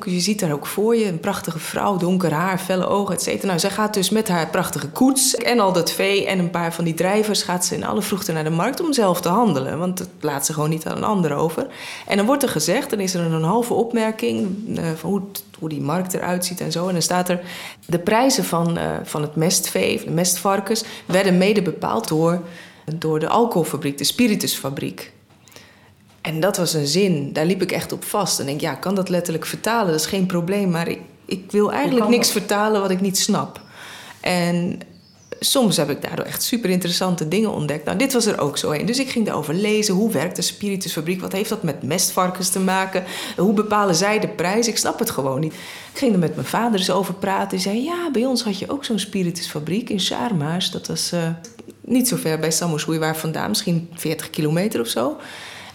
Je 0.05 0.21
ziet 0.21 0.41
daar 0.41 0.53
ook 0.53 0.67
voor 0.67 0.97
je 0.97 1.07
een 1.07 1.21
prachtige 1.21 1.59
vrouw, 1.59 1.97
donker 1.97 2.33
haar, 2.33 2.59
felle 2.59 2.87
ogen, 2.87 3.15
et 3.15 3.23
cetera. 3.23 3.47
Nou, 3.47 3.59
zij 3.59 3.71
gaat 3.71 3.95
dus 3.95 4.11
met 4.11 4.29
haar 4.29 4.49
prachtige 4.49 4.89
koets 4.89 5.35
en 5.35 5.61
al 5.61 5.73
dat 5.73 5.93
vee 5.93 6.27
en 6.27 6.39
een 6.39 6.51
paar 6.51 6.75
van 6.75 6.85
die 6.85 6.95
drijvers... 6.95 7.43
gaat 7.43 7.65
ze 7.65 7.75
in 7.75 7.85
alle 7.85 8.03
vroegte 8.03 8.33
naar 8.33 8.45
de 8.45 8.51
markt 8.51 8.81
om 8.81 8.93
zelf 8.93 9.21
te 9.21 9.29
handelen. 9.29 9.79
Want 9.79 9.99
dat 9.99 10.09
laat 10.21 10.47
ze 10.47 10.53
gewoon 10.53 10.71
niet 10.71 10.87
aan 10.87 10.97
een 10.97 11.05
ander 11.05 11.35
over. 11.35 11.67
En 12.07 12.17
dan 12.17 12.27
wordt 12.27 12.43
er 12.43 12.49
gezegd, 12.49 12.91
dan 12.91 13.01
is 13.01 13.15
er 13.15 13.21
een 13.21 13.43
halve 13.43 13.75
opmerking... 13.75 14.49
Uh, 14.69 14.85
van 14.97 15.11
hoe, 15.11 15.23
hoe 15.59 15.69
die 15.69 15.81
markt 15.81 16.15
eruit 16.15 16.45
ziet 16.45 16.61
en 16.61 16.73
zo. 16.73 16.87
En 16.87 16.93
dan 16.93 17.03
staat 17.03 17.29
er... 17.29 17.41
de 17.87 17.99
prijzen 17.99 18.45
van, 18.45 18.79
uh, 18.79 18.85
van 19.03 19.23
het 19.23 19.37
mestvee, 19.37 20.05
de 20.05 20.11
mestvarkens... 20.11 20.85
werden 21.07 21.39
mede 21.39 21.63
bepaald 21.63 22.09
door, 22.09 22.41
door 22.95 23.19
de 23.19 23.29
alcoholfabriek, 23.29 23.99
de 23.99 24.05
spiritusfabriek. 24.05 25.13
En 26.27 26.41
dat 26.41 26.57
was 26.57 26.73
een 26.73 26.87
zin, 26.87 27.33
daar 27.33 27.47
liep 27.47 27.63
ik 27.63 27.73
echt 27.73 27.93
op 27.93 28.05
vast. 28.05 28.41
En 28.41 28.47
denk, 28.47 28.61
ja, 28.61 28.73
ik 28.73 28.81
kan 28.81 28.95
dat 28.95 29.09
letterlijk 29.09 29.47
vertalen, 29.47 29.91
dat 29.91 30.01
is 30.01 30.07
geen 30.07 30.27
probleem. 30.27 30.71
Maar 30.71 30.89
ik, 30.89 31.01
ik 31.25 31.51
wil 31.51 31.73
eigenlijk 31.73 32.09
niks 32.09 32.31
vertalen 32.31 32.81
wat 32.81 32.91
ik 32.91 33.01
niet 33.01 33.19
snap. 33.19 33.61
En 34.21 34.81
soms 35.41 35.77
heb 35.77 35.91
ik 35.91 36.03
daardoor 36.03 36.25
echt 36.25 36.43
super 36.43 36.71
interessante 36.71 37.29
dingen 37.29 37.51
ontdekt. 37.51 37.85
Nou, 37.85 37.99
dit 37.99 38.13
was 38.13 38.27
er 38.27 38.41
ook 38.41 38.59
zo 38.59 38.71
een. 38.71 38.87
Dus 38.87 38.99
ik 38.99 39.09
ging 39.09 39.27
daarover 39.27 39.55
lezen. 39.55 39.95
Hoe 39.95 40.13
werkt 40.13 40.37
de 40.37 40.43
spiritusfabriek? 40.43 41.21
Wat 41.21 41.33
heeft 41.33 41.49
dat 41.49 41.63
met 41.63 41.83
mestvarkens 41.83 42.49
te 42.49 42.61
maken? 42.61 43.05
Hoe 43.37 43.53
bepalen 43.53 43.95
zij 43.95 44.21
de 44.21 44.29
prijs? 44.29 44.69
Ik 44.69 44.79
snap 44.79 44.99
het 44.99 45.11
gewoon 45.11 45.41
niet. 45.41 45.53
Ik 45.93 45.99
ging 45.99 46.13
er 46.13 46.19
met 46.19 46.35
mijn 46.35 46.47
vader 46.47 46.79
eens 46.79 46.91
over 46.91 47.15
praten. 47.15 47.51
Hij 47.51 47.59
zei, 47.59 47.83
ja, 47.83 48.11
bij 48.13 48.25
ons 48.25 48.43
had 48.43 48.59
je 48.59 48.71
ook 48.71 48.85
zo'n 48.85 48.99
spiritusfabriek 48.99 49.91
in 49.91 50.01
Sharma's. 50.01 50.71
Dat 50.71 50.87
was 50.87 51.13
uh, 51.13 51.29
niet 51.81 52.09
zo 52.09 52.17
ver 52.17 52.39
bij 52.39 52.51
Samosui 52.51 52.99
waar 52.99 53.17
vandaan. 53.17 53.49
Misschien 53.49 53.89
40 53.95 54.31
kilometer 54.31 54.81
of 54.81 54.89
zo. 54.89 55.17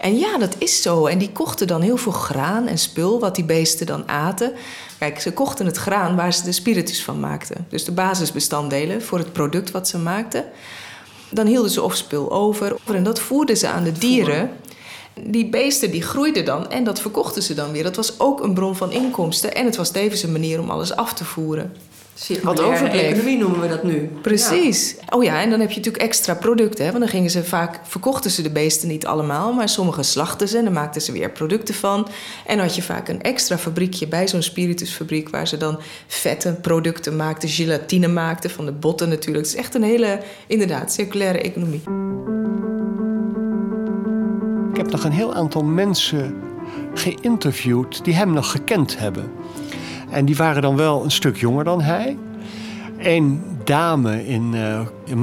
En 0.01 0.17
ja, 0.17 0.37
dat 0.37 0.55
is 0.57 0.81
zo. 0.81 1.05
En 1.05 1.17
die 1.17 1.31
kochten 1.31 1.67
dan 1.67 1.81
heel 1.81 1.97
veel 1.97 2.11
graan 2.11 2.67
en 2.67 2.77
spul, 2.77 3.19
wat 3.19 3.35
die 3.35 3.43
beesten 3.43 3.85
dan 3.85 4.07
aten. 4.07 4.53
Kijk, 4.99 5.19
ze 5.19 5.33
kochten 5.33 5.65
het 5.65 5.77
graan 5.77 6.15
waar 6.15 6.33
ze 6.33 6.43
de 6.43 6.51
spiritus 6.51 7.03
van 7.03 7.19
maakten. 7.19 7.65
Dus 7.69 7.85
de 7.85 7.91
basisbestanddelen 7.91 9.01
voor 9.01 9.17
het 9.17 9.33
product 9.33 9.71
wat 9.71 9.87
ze 9.87 9.97
maakten. 9.97 10.45
Dan 11.29 11.47
hielden 11.47 11.71
ze 11.71 11.81
of 11.81 11.95
spul 11.95 12.31
over. 12.31 12.75
En 12.85 13.03
dat 13.03 13.19
voerden 13.19 13.57
ze 13.57 13.67
aan 13.67 13.83
de 13.83 13.91
dieren. 13.91 14.49
Die 15.19 15.49
beesten 15.49 15.91
die 15.91 16.01
groeiden 16.01 16.45
dan 16.45 16.69
en 16.69 16.83
dat 16.83 17.01
verkochten 17.01 17.43
ze 17.43 17.53
dan 17.53 17.71
weer. 17.71 17.83
Dat 17.83 17.95
was 17.95 18.19
ook 18.19 18.43
een 18.43 18.53
bron 18.53 18.75
van 18.75 18.91
inkomsten. 18.91 19.55
En 19.55 19.65
het 19.65 19.75
was 19.75 19.91
tevens 19.91 20.23
een 20.23 20.31
manier 20.31 20.59
om 20.59 20.69
alles 20.69 20.95
af 20.95 21.13
te 21.13 21.25
voeren. 21.25 21.75
Wat 22.43 22.61
overbleef. 22.61 23.01
economie 23.01 23.37
noemen 23.37 23.61
we 23.61 23.67
dat 23.67 23.83
nu. 23.83 24.09
Precies. 24.21 24.95
Oh 25.09 25.23
ja, 25.23 25.41
en 25.41 25.49
dan 25.49 25.59
heb 25.59 25.69
je 25.69 25.75
natuurlijk 25.75 26.03
extra 26.03 26.33
producten. 26.33 26.85
Hè? 26.85 26.91
Want 26.91 27.03
dan 27.03 27.13
gingen 27.13 27.29
ze 27.29 27.43
vaak, 27.43 27.79
verkochten 27.83 28.31
ze 28.31 28.41
de 28.41 28.49
beesten 28.49 28.87
niet 28.87 29.05
allemaal, 29.05 29.53
maar 29.53 29.69
sommige 29.69 30.03
slachten 30.03 30.47
ze 30.47 30.57
en 30.57 30.63
dan 30.63 30.73
maakten 30.73 31.01
ze 31.01 31.11
weer 31.11 31.31
producten 31.31 31.75
van. 31.75 32.07
En 32.45 32.55
dan 32.57 32.65
had 32.65 32.75
je 32.75 32.81
vaak 32.81 33.07
een 33.07 33.21
extra 33.21 33.57
fabriekje 33.57 34.07
bij 34.07 34.27
zo'n 34.27 34.41
spiritusfabriek 34.41 35.29
waar 35.29 35.47
ze 35.47 35.57
dan 35.57 35.79
vette 36.07 36.53
producten 36.61 37.15
maakten, 37.15 37.49
gelatine 37.49 38.07
maakten 38.07 38.49
van 38.49 38.65
de 38.65 38.71
botten 38.71 39.09
natuurlijk. 39.09 39.45
Het 39.45 39.55
is 39.55 39.59
echt 39.59 39.75
een 39.75 39.83
hele, 39.83 40.19
inderdaad, 40.47 40.93
circulaire 40.93 41.39
economie. 41.39 41.81
Ik 44.71 44.77
heb 44.77 44.91
nog 44.91 45.03
een 45.03 45.11
heel 45.11 45.33
aantal 45.33 45.63
mensen 45.63 46.35
geïnterviewd 46.93 48.03
die 48.03 48.13
hem 48.13 48.33
nog 48.33 48.51
gekend 48.51 48.97
hebben. 48.97 49.31
En 50.11 50.25
die 50.25 50.35
waren 50.35 50.61
dan 50.61 50.75
wel 50.75 51.03
een 51.03 51.11
stuk 51.11 51.37
jonger 51.37 51.63
dan 51.63 51.81
hij. 51.81 52.17
Een 52.97 53.43
dame 53.63 54.27
in, 54.27 54.53
uh, 54.53 54.81
in 55.05 55.19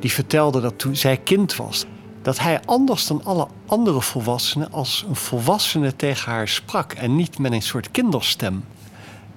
die 0.00 0.12
vertelde 0.12 0.60
dat 0.60 0.78
toen 0.78 0.96
zij 0.96 1.16
kind 1.16 1.56
was, 1.56 1.84
dat 2.22 2.38
hij 2.38 2.60
anders 2.64 3.06
dan 3.06 3.24
alle 3.24 3.48
andere 3.66 4.02
volwassenen 4.02 4.72
als 4.72 5.04
een 5.08 5.16
volwassene 5.16 5.96
tegen 5.96 6.32
haar 6.32 6.48
sprak 6.48 6.92
en 6.92 7.16
niet 7.16 7.38
met 7.38 7.52
een 7.52 7.62
soort 7.62 7.90
kinderstem. 7.90 8.64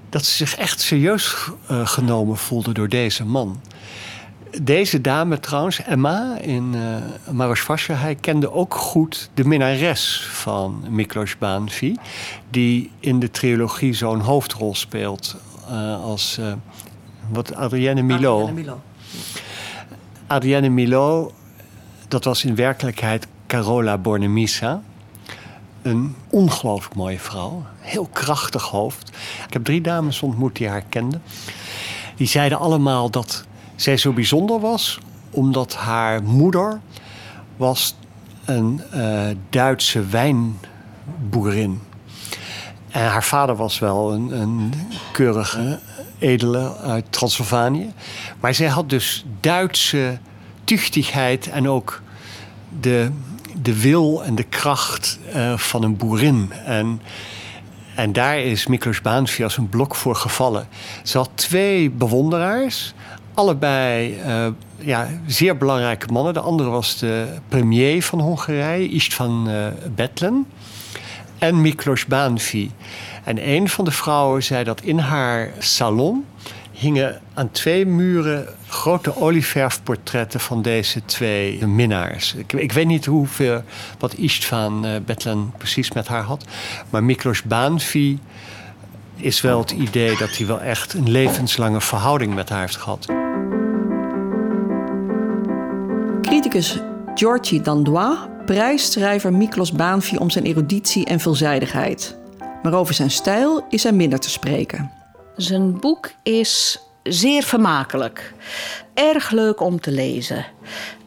Dat 0.10 0.26
ze 0.26 0.32
zich 0.36 0.56
echt 0.56 0.82
serieus 0.82 1.36
uh, 1.72 1.88
genomen 1.88 2.38
voelde 2.38 2.72
door 2.72 2.90
deze 2.90 3.26
man. 3.26 3.62
Deze 4.62 5.02
dame 5.02 5.40
trouwens, 5.40 5.84
Emma 5.84 6.38
in 6.38 6.74
uh, 7.34 7.52
hij 7.92 8.16
kende 8.16 8.52
ook 8.52 8.76
goed 8.76 9.30
de 9.34 9.46
minnares 9.46 10.28
van 10.32 10.84
Miklos 10.90 11.38
Banfi. 11.38 11.96
Die 12.50 12.92
in 13.00 13.20
de 13.20 13.32
trilogie 13.32 13.94
zo'n 13.94 14.20
hoofdrol 14.20 14.76
speelt 14.76 15.36
uh, 15.70 16.04
als 16.04 16.38
uh, 16.40 16.54
wat 17.30 17.56
Adrienne 17.56 18.02
Milo. 18.02 18.40
Adrienne 18.40 18.62
Milo. 18.62 18.82
Adrienne 20.28 20.70
Milo, 20.70 21.32
dat 22.08 22.24
was 22.24 22.46
in 22.46 22.56
werkelijkheid 22.56 23.28
Carola 23.48 23.98
Bornemisa. 23.98 24.82
Een 25.82 26.16
ongelooflijk 26.30 26.96
mooie 26.96 27.20
vrouw. 27.20 27.66
Heel 27.80 28.10
krachtig 28.14 28.64
hoofd. 28.64 29.10
Ik 29.48 29.54
heb 29.54 29.64
drie 29.64 29.82
dames 29.82 30.22
ontmoet 30.22 30.56
die 30.56 30.68
haar 30.68 30.84
kenden. 30.90 31.22
Die 32.16 32.28
zeiden 32.28 32.60
allemaal 32.60 33.10
dat 33.10 33.46
zij 33.78 33.98
zo 33.98 34.12
bijzonder 34.12 34.60
was 34.60 35.00
omdat 35.30 35.76
haar 35.76 36.24
moeder 36.24 36.80
was 37.58 37.96
een 38.46 38.82
uh, 38.96 39.28
Duitse 39.50 40.06
wijnboerin. 40.06 41.82
En 42.90 43.06
haar 43.06 43.24
vader 43.24 43.56
was 43.56 43.80
wel 43.80 44.14
een, 44.14 44.42
een 44.42 44.74
keurige 45.12 45.80
edele 46.20 46.78
uit 46.78 47.06
Transylvanië. 47.10 47.94
Maar 48.40 48.54
zij 48.54 48.68
had 48.68 48.90
dus 48.90 49.26
Duitse 49.40 50.20
tuchtigheid 50.64 51.48
en 51.50 51.70
ook 51.70 52.02
de, 52.80 53.12
de 53.62 53.82
wil 53.82 54.24
en 54.24 54.36
de 54.36 54.44
kracht 54.44 55.20
uh, 55.36 55.58
van 55.58 55.84
een 55.84 55.98
boerin. 55.98 56.52
En, 56.66 57.02
en 57.96 58.14
daar 58.14 58.40
is 58.40 58.68
Miklos 58.68 59.02
Baanvi 59.02 59.44
als 59.44 59.58
een 59.58 59.70
blok 59.70 59.96
voor 59.96 60.16
gevallen. 60.16 60.68
Ze 61.04 61.18
had 61.18 61.30
twee 61.36 61.90
bewonderaars, 61.90 62.94
allebei 63.38 64.20
uh, 64.26 64.48
ja, 64.78 65.08
zeer 65.28 65.58
belangrijke 65.58 66.12
mannen. 66.12 66.34
De 66.34 66.40
andere 66.40 66.70
was 66.70 66.98
de 66.98 67.28
premier 67.48 68.04
van 68.04 68.20
Hongarije, 68.20 68.90
Istvan 68.90 69.50
uh, 69.50 69.68
Betlen. 69.96 70.46
En 71.38 71.62
Miklos 71.62 72.06
Baanvi. 72.06 72.72
En 73.24 73.50
een 73.50 73.70
van 73.70 73.86
de 73.86 73.92
vrouwen 73.92 74.44
zei 74.44 74.64
dat 74.64 74.82
in 74.82 74.98
haar 74.98 75.52
salon 75.60 76.26
hingen 76.72 77.22
aan 77.34 77.52
twee 77.52 77.86
muren 77.86 78.48
grote 78.68 79.18
olieverfportretten 79.18 80.40
van 80.40 80.62
deze 80.62 81.06
twee 81.06 81.66
minnaars. 81.66 82.34
Ik, 82.34 82.54
ik 82.54 82.72
weet 82.72 82.88
niet 82.88 83.06
hoeveel, 83.06 83.64
wat 84.00 84.16
Istvan 84.16 84.86
uh, 84.86 84.92
Betlen 85.06 85.54
precies 85.58 85.92
met 85.92 86.08
haar 86.08 86.24
had. 86.24 86.46
Maar 86.90 87.04
Miklos 87.04 87.44
Baanvi 87.44 88.20
is 89.18 89.42
wel 89.42 89.60
het 89.60 89.72
idee 89.72 90.18
dat 90.18 90.38
hij 90.38 90.48
wel 90.48 90.62
echt 90.62 90.94
een 90.94 91.12
levenslange 91.12 91.82
verhouding 91.82 92.34
met 92.34 92.50
haar 92.50 92.60
heeft 92.60 92.76
gehad. 92.76 93.06
Criticus 96.22 96.80
Georgi 97.16 97.62
Dandois 97.62 98.18
prijst 98.46 98.92
schrijver 98.92 99.34
Miklos 99.34 99.72
Baanvi 99.72 100.18
om 100.18 100.30
zijn 100.30 100.46
eruditie 100.46 101.06
en 101.06 101.20
veelzijdigheid. 101.20 102.18
Maar 102.64 102.74
over 102.74 102.94
zijn 102.94 103.12
stijl 103.12 103.66
is 103.70 103.86
er 103.86 103.94
minder 103.94 104.20
te 104.20 104.30
spreken. 104.30 104.92
Zijn 105.36 105.80
boek 105.80 106.12
is 106.24 106.80
zeer 107.04 107.44
vermakelijk. 107.44 108.34
Erg 108.94 109.32
leuk 109.32 109.62
om 109.62 109.80
te 109.80 109.92
lezen. 109.92 110.46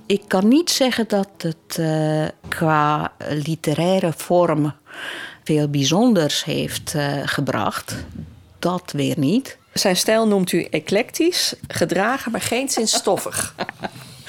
Ik 0.07 0.23
kan 0.27 0.49
niet 0.49 0.71
zeggen 0.71 1.09
dat 1.09 1.29
het 1.39 1.77
uh, 1.81 2.25
qua 2.49 3.13
literaire 3.29 4.13
vorm 4.17 4.73
veel 5.51 5.69
bijzonders 5.69 6.45
heeft 6.45 6.95
uh, 6.95 7.13
gebracht. 7.25 7.95
Dat 8.59 8.93
weer 8.93 9.19
niet. 9.19 9.59
Zijn 9.73 9.97
stijl 9.97 10.27
noemt 10.27 10.53
u 10.53 10.63
eclectisch, 10.63 11.55
gedragen, 11.69 12.33
maar 12.33 12.41
geen 12.41 12.69
sinds 12.69 12.95
stoffig. 12.95 13.55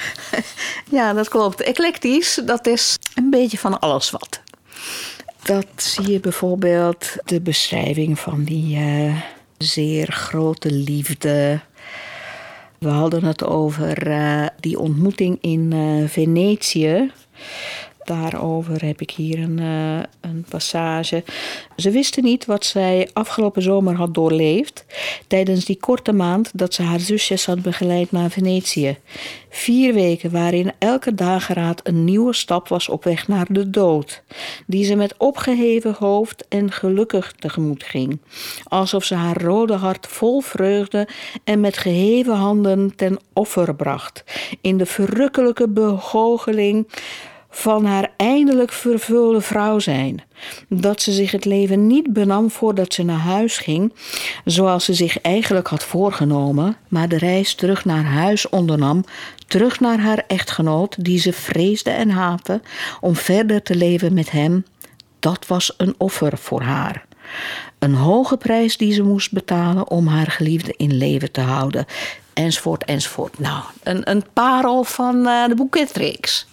ja, 0.97 1.13
dat 1.13 1.29
klopt. 1.29 1.61
Eclectisch, 1.61 2.41
dat 2.45 2.67
is 2.67 2.97
een 3.15 3.29
beetje 3.29 3.57
van 3.57 3.79
alles 3.79 4.11
wat. 4.11 4.41
Dat 5.43 5.65
zie 5.75 6.11
je 6.11 6.19
bijvoorbeeld 6.19 7.15
de 7.25 7.41
beschrijving 7.41 8.19
van 8.19 8.43
die 8.43 8.77
uh, 8.77 9.21
zeer 9.57 10.11
grote 10.11 10.71
liefde. 10.71 11.59
We 12.79 12.89
hadden 12.89 13.23
het 13.23 13.43
over 13.43 14.07
uh, 14.07 14.45
die 14.59 14.79
ontmoeting 14.79 15.37
in 15.41 15.71
uh, 15.73 16.09
Venetië. 16.09 17.11
Daarover 18.03 18.85
heb 18.85 19.01
ik 19.01 19.11
hier 19.11 19.39
een, 19.39 19.57
uh, 19.59 20.03
een 20.21 20.45
passage. 20.49 21.23
Ze 21.75 21.91
wisten 21.91 22.23
niet 22.23 22.45
wat 22.45 22.65
zij 22.65 23.09
afgelopen 23.13 23.61
zomer 23.61 23.95
had 23.95 24.13
doorleefd 24.13 24.85
tijdens 25.27 25.65
die 25.65 25.77
korte 25.79 26.11
maand 26.11 26.51
dat 26.53 26.73
ze 26.73 26.81
haar 26.81 26.99
zusjes 26.99 27.45
had 27.45 27.61
begeleid 27.61 28.11
naar 28.11 28.29
Venetië. 28.29 28.97
Vier 29.49 29.93
weken 29.93 30.31
waarin 30.31 30.71
elke 30.77 31.13
dageraad 31.13 31.79
een 31.83 32.03
nieuwe 32.03 32.33
stap 32.33 32.67
was 32.67 32.89
op 32.89 33.03
weg 33.03 33.27
naar 33.27 33.45
de 33.49 33.69
dood, 33.69 34.23
die 34.67 34.85
ze 34.85 34.95
met 34.95 35.17
opgeheven 35.17 35.95
hoofd 35.99 36.45
en 36.47 36.71
gelukkig 36.71 37.31
tegemoet 37.31 37.83
ging, 37.83 38.19
alsof 38.63 39.03
ze 39.03 39.15
haar 39.15 39.41
rode 39.41 39.73
hart 39.73 40.07
vol 40.07 40.41
vreugde 40.41 41.07
en 41.43 41.59
met 41.59 41.77
geheven 41.77 42.35
handen 42.35 42.95
ten 42.95 43.19
offer 43.33 43.75
bracht, 43.75 44.23
in 44.61 44.77
de 44.77 44.85
verrukkelijke 44.85 45.67
begoocheling 45.67 46.87
van 47.51 47.85
haar 47.85 48.11
eindelijk 48.17 48.71
vervulde 48.71 49.41
vrouw 49.41 49.79
zijn. 49.79 50.23
Dat 50.67 51.01
ze 51.01 51.11
zich 51.11 51.31
het 51.31 51.45
leven 51.45 51.87
niet 51.87 52.13
benam 52.13 52.51
voordat 52.51 52.93
ze 52.93 53.03
naar 53.03 53.19
huis 53.19 53.57
ging, 53.57 53.93
zoals 54.45 54.85
ze 54.85 54.93
zich 54.93 55.21
eigenlijk 55.21 55.67
had 55.67 55.83
voorgenomen, 55.83 56.77
maar 56.87 57.09
de 57.09 57.17
reis 57.17 57.55
terug 57.55 57.85
naar 57.85 58.03
huis 58.03 58.49
ondernam, 58.49 59.03
terug 59.47 59.79
naar 59.79 59.99
haar 59.99 60.23
echtgenoot, 60.27 61.03
die 61.03 61.19
ze 61.19 61.33
vreesde 61.33 61.89
en 61.89 62.09
haatte, 62.09 62.61
om 63.01 63.15
verder 63.15 63.61
te 63.61 63.75
leven 63.75 64.13
met 64.13 64.31
hem. 64.31 64.65
Dat 65.19 65.47
was 65.47 65.73
een 65.77 65.95
offer 65.97 66.37
voor 66.37 66.61
haar. 66.61 67.05
Een 67.79 67.95
hoge 67.95 68.37
prijs 68.37 68.77
die 68.77 68.93
ze 68.93 69.03
moest 69.03 69.31
betalen 69.31 69.89
om 69.89 70.07
haar 70.07 70.31
geliefde 70.31 70.73
in 70.77 70.93
leven 70.97 71.31
te 71.31 71.41
houden. 71.41 71.85
Enzovoort, 72.33 72.85
enzovoort. 72.85 73.39
Nou, 73.39 73.63
een, 73.83 74.09
een 74.09 74.23
parel 74.33 74.83
van 74.83 75.15
uh, 75.15 75.47
de 75.47 75.55
boeketreeks. 75.55 76.47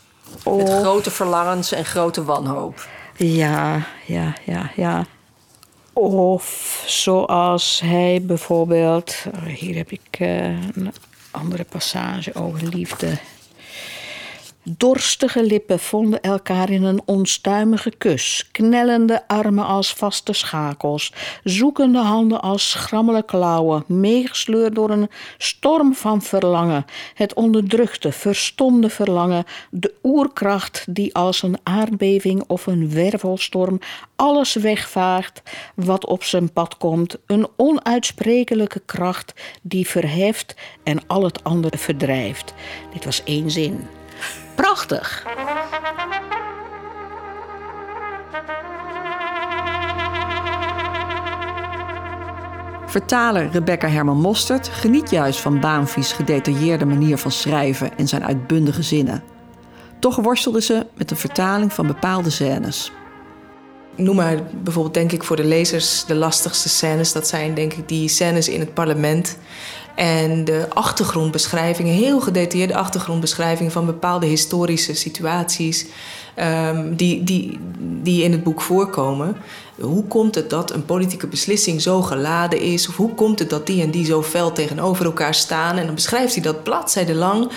Met 0.45 0.71
grote 0.71 1.11
verlangens 1.11 1.73
en 1.73 1.85
grote 1.85 2.25
wanhoop. 2.25 2.87
Ja, 3.17 3.87
ja, 4.07 4.35
ja, 4.45 4.71
ja. 4.77 5.07
Of 5.93 6.83
zoals 6.87 7.81
hij 7.85 8.23
bijvoorbeeld. 8.23 9.15
Hier 9.47 9.77
heb 9.77 9.91
ik 9.91 10.19
uh, 10.19 10.45
een 10.47 10.93
andere 11.31 11.65
passage 11.65 12.35
over 12.35 12.69
liefde. 12.69 13.19
Dorstige 14.77 15.43
lippen 15.43 15.79
vonden 15.79 16.21
elkaar 16.21 16.71
in 16.71 16.83
een 16.83 17.03
onstuimige 17.05 17.91
kus, 17.99 18.49
knellende 18.53 19.29
armen 19.29 19.67
als 19.67 19.93
vaste 19.93 20.33
schakels, 20.33 21.13
zoekende 21.45 21.99
handen 21.99 22.41
als 22.41 22.71
schrammele 22.71 23.23
klauwen, 23.23 23.85
meegesleurd 23.87 24.75
door 24.75 24.91
een 24.91 25.09
storm 25.39 25.95
van 25.95 26.23
verlangen, 26.23 26.85
het 27.15 27.35
onderdrukte, 27.35 28.13
verstomde 28.13 28.91
verlangen, 28.91 29.45
de 29.71 29.95
oerkracht 30.03 30.85
die 30.89 31.15
als 31.15 31.43
een 31.43 31.59
aardbeving 31.63 32.45
of 32.47 32.67
een 32.67 32.91
wervelstorm 32.91 33.79
alles 34.17 34.55
wegvaagt 34.55 35.43
wat 35.75 36.07
op 36.07 36.23
zijn 36.23 36.53
pad 36.53 36.77
komt, 36.77 37.17
een 37.27 37.49
onuitsprekelijke 37.57 38.83
kracht 38.87 39.35
die 39.63 39.89
verheft 39.89 40.55
en 40.83 41.07
al 41.07 41.25
het 41.25 41.45
andere 41.45 41.79
verdrijft. 41.79 42.55
Dit 42.93 43.05
was 43.05 43.25
één 43.25 43.51
zin. 43.51 43.98
Prachtig. 44.59 45.27
Vertaler 52.87 53.51
Rebecca 53.51 53.89
Herman 53.89 54.21
Mostert 54.21 54.69
geniet 54.69 55.11
juist 55.11 55.41
van 55.41 55.61
Baanvies 55.61 56.13
gedetailleerde 56.13 56.85
manier 56.85 57.19
van 57.19 57.31
schrijven 57.31 57.99
en 57.99 58.09
zijn 58.09 58.25
uitbundige 58.25 58.83
zinnen. 58.83 59.23
Toch 59.99 60.17
worstelde 60.17 60.61
ze 60.61 60.87
met 60.95 61.09
de 61.09 61.17
vertaling 61.17 61.73
van 61.73 61.87
bepaalde 61.87 62.31
scènes. 62.31 62.93
Noem 63.97 64.17
maar 64.17 64.39
bijvoorbeeld, 64.63 64.95
denk 64.95 65.13
ik, 65.13 65.25
voor 65.25 65.37
de 65.37 65.45
lezers 65.45 66.05
de 66.05 66.15
lastigste 66.15 66.69
scènes. 66.69 67.13
Dat 67.13 67.29
zijn, 67.29 67.55
denk 67.55 67.73
ik, 67.73 67.89
die 67.89 68.09
scènes 68.09 68.49
in 68.49 68.61
het 68.61 68.75
parlement. 68.75 69.39
En 69.99 70.45
de 70.45 70.67
achtergrondbeschrijvingen, 70.69 71.95
heel 71.95 72.21
gedetailleerde 72.21 72.77
achtergrondbeschrijvingen 72.77 73.73
van 73.73 73.87
bepaalde 73.87 74.27
historische 74.27 74.95
situaties 74.95 75.87
um, 76.73 76.97
die, 76.97 77.25
die, 77.25 77.59
die 77.79 78.23
in 78.23 78.33
het 78.33 78.43
boek 78.43 78.61
voorkomen. 78.61 79.37
Hoe 79.81 80.05
komt 80.05 80.35
het 80.35 80.51
dat 80.51 80.73
een 80.73 80.85
politieke 80.85 81.27
beslissing 81.27 81.83
zo 81.83 82.03
geladen 82.03 82.61
is? 82.61 82.89
Of 82.89 82.97
hoe 82.97 83.15
komt 83.15 83.39
het 83.39 83.51
dat 83.51 83.67
die 83.67 83.83
en 83.83 83.91
die 83.91 84.05
zo 84.05 84.23
fel 84.23 84.53
tegenover 84.53 85.05
elkaar 85.05 85.35
staan? 85.35 85.77
En 85.77 85.87
dan 85.87 85.95
beschrijft 85.95 86.35
hij 86.35 86.43
dat 86.43 86.63
bladzijden 86.63 87.17
lang. 87.17 87.51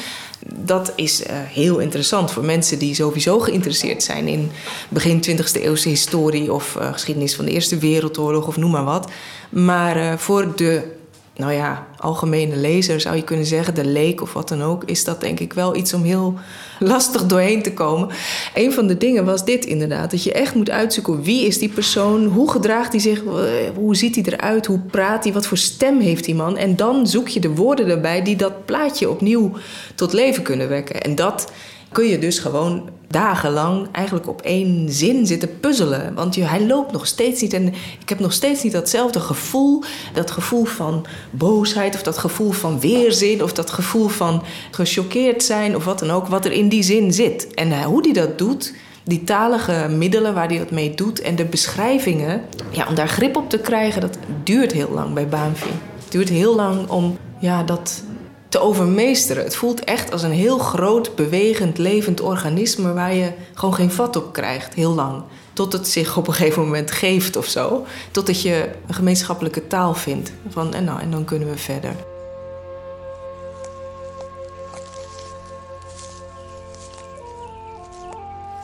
Dat 0.55 0.93
is 0.95 1.21
uh, 1.21 1.27
heel 1.31 1.79
interessant 1.79 2.31
voor 2.31 2.45
mensen 2.45 2.79
die 2.79 2.95
sowieso 2.95 3.39
geïnteresseerd 3.39 4.03
zijn 4.03 4.27
in 4.27 4.51
begin 4.89 5.23
20e 5.29 5.61
eeuwse 5.61 5.89
historie 5.89 6.53
of 6.53 6.75
uh, 6.75 6.93
geschiedenis 6.93 7.35
van 7.35 7.45
de 7.45 7.51
Eerste 7.51 7.77
Wereldoorlog 7.77 8.47
of 8.47 8.57
noem 8.57 8.71
maar 8.71 8.83
wat. 8.83 9.11
Maar 9.49 9.97
uh, 9.97 10.13
voor 10.17 10.55
de 10.55 10.99
nou 11.35 11.53
ja, 11.53 11.87
algemene 11.97 12.55
lezer 12.55 13.01
zou 13.01 13.15
je 13.15 13.23
kunnen 13.23 13.45
zeggen, 13.45 13.75
de 13.75 13.85
leek 13.85 14.21
of 14.21 14.33
wat 14.33 14.47
dan 14.49 14.61
ook, 14.61 14.83
is 14.83 15.03
dat 15.03 15.21
denk 15.21 15.39
ik 15.39 15.53
wel 15.53 15.75
iets 15.75 15.93
om 15.93 16.03
heel 16.03 16.33
lastig 16.79 17.25
doorheen 17.25 17.61
te 17.61 17.73
komen. 17.73 18.09
Een 18.53 18.73
van 18.73 18.87
de 18.87 18.97
dingen 18.97 19.25
was 19.25 19.45
dit 19.45 19.65
inderdaad, 19.65 20.11
dat 20.11 20.23
je 20.23 20.31
echt 20.31 20.55
moet 20.55 20.69
uitzoeken 20.69 21.21
wie 21.21 21.45
is 21.45 21.57
die 21.57 21.69
persoon, 21.69 22.25
hoe 22.25 22.51
gedraagt 22.51 22.91
hij 22.91 23.01
zich, 23.01 23.23
eh, 23.23 23.33
hoe 23.75 23.95
ziet 23.95 24.15
hij 24.15 24.23
eruit, 24.23 24.65
hoe 24.65 24.79
praat 24.79 25.23
hij, 25.23 25.33
wat 25.33 25.45
voor 25.45 25.57
stem 25.57 25.99
heeft 25.99 26.25
die 26.25 26.35
man. 26.35 26.57
En 26.57 26.75
dan 26.75 27.07
zoek 27.07 27.27
je 27.27 27.39
de 27.39 27.55
woorden 27.55 27.89
erbij 27.89 28.21
die 28.21 28.35
dat 28.35 28.65
plaatje 28.65 29.09
opnieuw 29.09 29.51
tot 29.95 30.13
leven 30.13 30.43
kunnen 30.43 30.69
wekken. 30.69 31.01
En 31.01 31.15
dat 31.15 31.51
kun 31.91 32.07
je 32.07 32.19
dus 32.19 32.39
gewoon 32.39 32.89
dagenlang 33.07 33.87
eigenlijk 33.91 34.27
op 34.27 34.41
één 34.41 34.91
zin 34.91 35.25
zitten 35.25 35.59
puzzelen. 35.59 36.13
Want 36.13 36.35
je, 36.35 36.43
hij 36.43 36.65
loopt 36.65 36.91
nog 36.91 37.07
steeds 37.07 37.41
niet. 37.41 37.53
En 37.53 37.67
ik 37.99 38.09
heb 38.09 38.19
nog 38.19 38.33
steeds 38.33 38.63
niet 38.63 38.71
datzelfde 38.71 39.19
gevoel. 39.19 39.83
Dat 40.13 40.31
gevoel 40.31 40.65
van 40.65 41.05
boosheid, 41.31 41.95
of 41.95 42.03
dat 42.03 42.17
gevoel 42.17 42.51
van 42.51 42.79
weerzin, 42.79 43.43
of 43.43 43.53
dat 43.53 43.71
gevoel 43.71 44.07
van 44.07 44.43
gechoqueerd 44.71 45.43
zijn, 45.43 45.75
of 45.75 45.85
wat 45.85 45.99
dan 45.99 46.11
ook, 46.11 46.27
wat 46.27 46.45
er 46.45 46.51
in 46.51 46.69
die 46.69 46.83
zin 46.83 47.13
zit. 47.13 47.53
En 47.53 47.67
uh, 47.67 47.81
hoe 47.81 48.01
die 48.01 48.13
dat 48.13 48.37
doet. 48.37 48.73
Die 49.03 49.23
talige 49.23 49.87
middelen 49.89 50.33
waar 50.33 50.47
hij 50.47 50.57
dat 50.57 50.71
mee 50.71 50.95
doet 50.95 51.21
en 51.21 51.35
de 51.35 51.45
beschrijvingen, 51.45 52.41
ja, 52.69 52.87
om 52.87 52.95
daar 52.95 53.07
grip 53.07 53.35
op 53.35 53.49
te 53.49 53.57
krijgen, 53.59 54.01
dat 54.01 54.17
duurt 54.43 54.71
heel 54.71 54.91
lang 54.91 55.13
bij 55.13 55.27
Baanvi. 55.27 55.69
Het 55.99 56.11
duurt 56.11 56.29
heel 56.29 56.55
lang 56.55 56.89
om 56.89 57.17
ja, 57.39 57.63
dat 57.63 58.03
te 58.51 58.59
overmeesteren. 58.59 59.43
Het 59.43 59.55
voelt 59.55 59.83
echt 59.83 60.11
als 60.11 60.23
een 60.23 60.31
heel 60.31 60.57
groot, 60.57 61.15
bewegend, 61.15 61.77
levend 61.77 62.21
organisme 62.21 62.93
waar 62.93 63.13
je 63.13 63.31
gewoon 63.53 63.73
geen 63.73 63.91
vat 63.91 64.15
op 64.15 64.33
krijgt, 64.33 64.73
heel 64.73 64.93
lang. 64.93 65.23
Tot 65.53 65.73
het 65.73 65.87
zich 65.87 66.17
op 66.17 66.27
een 66.27 66.33
gegeven 66.33 66.61
moment 66.61 66.91
geeft 66.91 67.35
of 67.35 67.45
zo. 67.45 67.85
Totdat 68.11 68.41
je 68.41 68.69
een 68.87 68.93
gemeenschappelijke 68.93 69.67
taal 69.67 69.93
vindt. 69.93 70.31
Van, 70.49 70.73
en, 70.73 70.83
nou, 70.83 71.01
en 71.01 71.11
dan 71.11 71.25
kunnen 71.25 71.49
we 71.49 71.57
verder. 71.57 71.95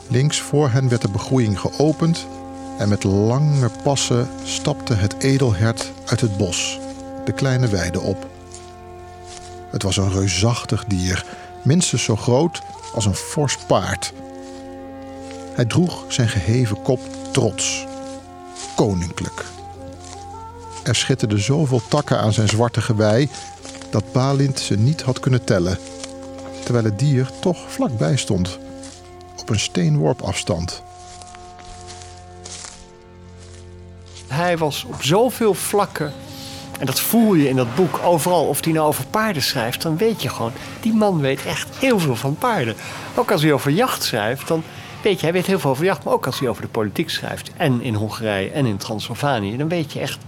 Links 0.08 0.40
voor 0.40 0.68
hen 0.68 0.88
werd 0.88 1.02
de 1.02 1.10
begroeiing 1.10 1.60
geopend 1.60 2.26
en 2.78 2.88
met 2.88 3.04
lange 3.04 3.70
passen 3.82 4.28
stapte 4.44 4.94
het 4.94 5.14
edelhert 5.18 5.92
uit 6.04 6.20
het 6.20 6.36
bos 6.36 6.78
de 7.24 7.34
kleine 7.34 7.68
weide 7.68 8.00
op. 8.00 8.37
Het 9.70 9.82
was 9.82 9.96
een 9.96 10.12
reusachtig 10.12 10.84
dier, 10.84 11.24
minstens 11.62 12.02
zo 12.02 12.16
groot 12.16 12.62
als 12.94 13.06
een 13.06 13.14
fors 13.14 13.56
paard. 13.66 14.12
Hij 15.54 15.64
droeg 15.64 16.04
zijn 16.08 16.28
geheven 16.28 16.82
kop 16.82 17.00
trots, 17.32 17.86
koninklijk. 18.76 19.44
Er 20.82 20.94
schitterden 20.94 21.42
zoveel 21.42 21.82
takken 21.88 22.18
aan 22.18 22.32
zijn 22.32 22.48
zwarte 22.48 22.80
gewei 22.80 23.28
dat 23.90 24.12
Balint 24.12 24.60
ze 24.60 24.74
niet 24.78 25.02
had 25.02 25.20
kunnen 25.20 25.44
tellen, 25.44 25.78
terwijl 26.64 26.84
het 26.84 26.98
dier 26.98 27.30
toch 27.40 27.70
vlakbij 27.70 28.16
stond, 28.16 28.58
op 29.40 29.48
een 29.48 29.60
steenworp 29.60 30.22
afstand. 30.22 30.82
Hij 34.26 34.58
was 34.58 34.84
op 34.84 35.02
zoveel 35.02 35.54
vlakken 35.54 36.12
en 36.78 36.86
dat 36.86 37.00
voel 37.00 37.34
je 37.34 37.48
in 37.48 37.56
dat 37.56 37.74
boek 37.74 38.00
overal. 38.02 38.46
Of 38.46 38.64
hij 38.64 38.72
nou 38.72 38.86
over 38.86 39.06
paarden 39.06 39.42
schrijft, 39.42 39.82
dan 39.82 39.96
weet 39.96 40.22
je 40.22 40.28
gewoon... 40.28 40.52
die 40.80 40.94
man 40.94 41.20
weet 41.20 41.44
echt 41.44 41.68
heel 41.78 41.98
veel 41.98 42.16
van 42.16 42.36
paarden. 42.36 42.74
Ook 43.14 43.30
als 43.30 43.42
hij 43.42 43.52
over 43.52 43.70
jacht 43.70 44.02
schrijft, 44.02 44.48
dan 44.48 44.62
weet 45.02 45.18
je... 45.18 45.24
hij 45.24 45.32
weet 45.32 45.46
heel 45.46 45.58
veel 45.58 45.70
over 45.70 45.84
jacht, 45.84 46.04
maar 46.04 46.12
ook 46.12 46.26
als 46.26 46.38
hij 46.38 46.48
over 46.48 46.62
de 46.62 46.68
politiek 46.68 47.10
schrijft... 47.10 47.50
en 47.56 47.82
in 47.82 47.94
Hongarije 47.94 48.50
en 48.50 48.66
in 48.66 48.76
Transylvanië... 48.76 49.56
dan 49.56 49.68
weet 49.68 49.92
je 49.92 50.00
echt 50.00 50.18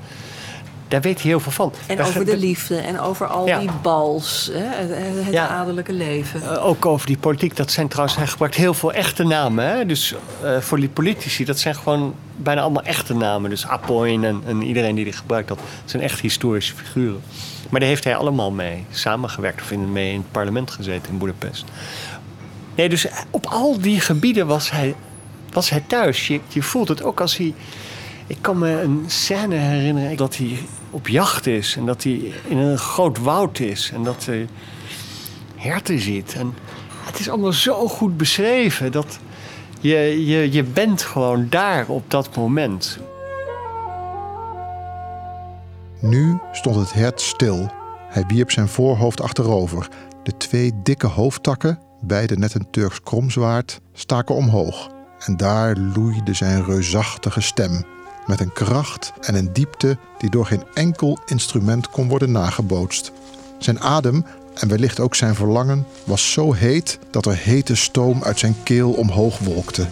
daar 0.90 1.00
weet 1.00 1.20
hij 1.20 1.30
heel 1.30 1.40
veel 1.40 1.52
van. 1.52 1.72
En 1.86 2.00
over 2.00 2.24
de 2.24 2.36
liefde 2.36 2.76
en 2.76 3.00
over 3.00 3.26
al 3.26 3.44
die 3.44 3.70
bals, 3.82 4.50
hè, 4.52 4.94
het, 4.94 5.32
ja. 5.32 5.48
adellijke 5.48 5.92
leven. 5.92 6.40
Uh, 6.42 6.66
ook 6.66 6.86
over 6.86 7.06
die 7.06 7.18
politiek. 7.18 7.56
Dat 7.56 7.70
zijn 7.70 7.88
trouwens, 7.88 8.16
hij 8.16 8.26
gebruikt 8.26 8.54
heel 8.54 8.74
veel 8.74 8.92
echte 8.92 9.24
namen. 9.24 9.64
Hè? 9.64 9.86
Dus 9.86 10.14
uh, 10.44 10.58
voor 10.58 10.80
die 10.80 10.88
politici, 10.88 11.44
dat 11.44 11.58
zijn 11.58 11.74
gewoon 11.74 12.14
bijna 12.36 12.60
allemaal 12.60 12.82
echte 12.82 13.14
namen. 13.14 13.50
Dus 13.50 13.66
Apoin 13.66 14.24
en, 14.24 14.42
en 14.46 14.62
iedereen 14.62 14.94
die 14.94 15.04
die 15.04 15.12
gebruikt, 15.12 15.48
dat 15.48 15.58
zijn 15.84 16.02
echt 16.02 16.20
historische 16.20 16.74
figuren. 16.74 17.20
Maar 17.68 17.80
daar 17.80 17.88
heeft 17.88 18.04
hij 18.04 18.16
allemaal 18.16 18.50
mee 18.50 18.84
samengewerkt 18.90 19.62
of 19.62 19.70
in, 19.70 19.92
mee 19.92 20.12
in 20.12 20.18
het 20.18 20.32
parlement 20.32 20.70
gezeten 20.70 21.12
in 21.12 21.18
Boedapest. 21.18 21.64
Nee, 22.74 22.88
dus 22.88 23.06
op 23.30 23.46
al 23.46 23.80
die 23.80 24.00
gebieden 24.00 24.46
was 24.46 24.70
hij, 24.70 24.94
was 25.52 25.70
hij 25.70 25.84
thuis. 25.86 26.26
Je, 26.26 26.40
je 26.48 26.62
voelt 26.62 26.88
het 26.88 27.02
ook 27.02 27.20
als 27.20 27.36
hij 27.36 27.54
ik 28.30 28.38
kan 28.40 28.58
me 28.58 28.80
een 28.82 29.04
scène 29.06 29.54
herinneren 29.54 30.16
dat 30.16 30.36
hij 30.36 30.58
op 30.90 31.08
jacht 31.08 31.46
is 31.46 31.76
en 31.76 31.86
dat 31.86 32.02
hij 32.02 32.32
in 32.48 32.56
een 32.56 32.78
groot 32.78 33.18
woud 33.18 33.58
is 33.58 33.90
en 33.94 34.02
dat 34.02 34.24
hij 34.24 34.48
herten 35.56 35.98
ziet. 35.98 36.34
En 36.34 36.54
het 37.04 37.18
is 37.18 37.28
allemaal 37.28 37.52
zo 37.52 37.88
goed 37.88 38.16
beschreven 38.16 38.92
dat 38.92 39.18
je, 39.80 40.26
je, 40.26 40.52
je 40.52 40.62
bent 40.62 41.02
gewoon 41.02 41.46
daar 41.48 41.88
op 41.88 42.10
dat 42.10 42.36
moment. 42.36 42.98
Nu 46.00 46.38
stond 46.52 46.76
het 46.76 46.92
hert 46.92 47.20
stil. 47.20 47.70
Hij 48.08 48.24
wierp 48.26 48.50
zijn 48.50 48.68
voorhoofd 48.68 49.20
achterover. 49.20 49.88
De 50.22 50.36
twee 50.36 50.72
dikke 50.82 51.06
hoofdtakken, 51.06 51.78
beide 52.00 52.36
net 52.36 52.54
een 52.54 52.70
Turks 52.70 53.02
kromzwaard, 53.02 53.80
staken 53.92 54.34
omhoog. 54.34 54.90
En 55.18 55.36
daar 55.36 55.76
loeide 55.76 56.34
zijn 56.34 56.64
reusachtige 56.64 57.40
stem 57.40 57.84
met 58.30 58.40
een 58.40 58.52
kracht 58.52 59.12
en 59.20 59.34
een 59.34 59.52
diepte 59.52 59.96
die 60.18 60.30
door 60.30 60.46
geen 60.46 60.64
enkel 60.74 61.18
instrument 61.26 61.90
kon 61.90 62.08
worden 62.08 62.32
nagebootst. 62.32 63.12
Zijn 63.58 63.80
adem 63.80 64.26
en 64.54 64.68
wellicht 64.68 65.00
ook 65.00 65.14
zijn 65.14 65.34
verlangen 65.34 65.86
was 66.04 66.32
zo 66.32 66.52
heet 66.52 66.98
dat 67.10 67.26
er 67.26 67.36
hete 67.36 67.74
stoom 67.74 68.22
uit 68.22 68.38
zijn 68.38 68.56
keel 68.62 68.92
omhoog 68.92 69.38
wolkte. 69.38 69.86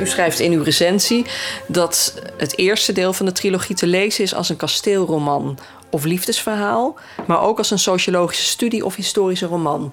U 0.00 0.06
schrijft 0.06 0.38
in 0.38 0.52
uw 0.52 0.62
recensie 0.62 1.26
dat 1.66 2.14
het 2.36 2.58
eerste 2.58 2.92
deel 2.92 3.12
van 3.12 3.26
de 3.26 3.32
trilogie 3.32 3.76
te 3.76 3.86
lezen 3.86 4.24
is 4.24 4.34
als 4.34 4.48
een 4.48 4.56
kasteelroman 4.56 5.58
of 5.90 6.04
liefdesverhaal, 6.04 6.96
maar 7.26 7.42
ook 7.42 7.58
als 7.58 7.70
een 7.70 7.78
sociologische 7.78 8.44
studie 8.44 8.84
of 8.84 8.94
historische 8.94 9.46
roman. 9.46 9.92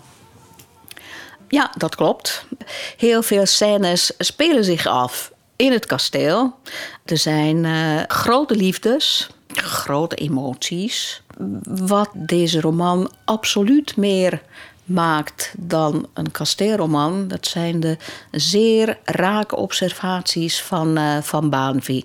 Ja, 1.48 1.72
dat 1.78 1.96
klopt. 1.96 2.46
Heel 2.98 3.22
veel 3.22 3.46
scènes 3.46 4.12
spelen 4.18 4.64
zich 4.64 4.86
af 4.86 5.32
in 5.56 5.72
het 5.72 5.86
kasteel. 5.86 6.56
Er 7.06 7.18
zijn 7.18 7.64
uh, 7.64 8.02
grote 8.08 8.56
liefdes, 8.56 9.30
grote 9.54 10.16
emoties. 10.16 11.22
Wat 11.64 12.10
deze 12.14 12.62
roman 12.62 13.12
absoluut 13.26 13.98
meer 13.98 14.42
maakt 14.84 15.54
dan 15.58 16.08
een 16.14 16.32
kasteelroman, 16.32 17.28
dat 17.28 17.48
zijn 17.48 17.80
de 17.80 17.98
zeer 18.32 18.98
rake 19.04 19.56
observaties 19.56 20.62
van, 20.62 20.98
uh, 20.98 21.22
van 21.22 21.50
Baanvi. 21.50 22.04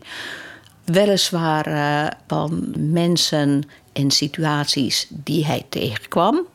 Weliswaar 0.84 1.68
uh, 1.68 2.06
van 2.26 2.74
mensen 2.76 3.62
en 3.92 4.10
situaties 4.10 5.06
die 5.10 5.46
hij 5.46 5.66
tegenkwam. 5.68 6.46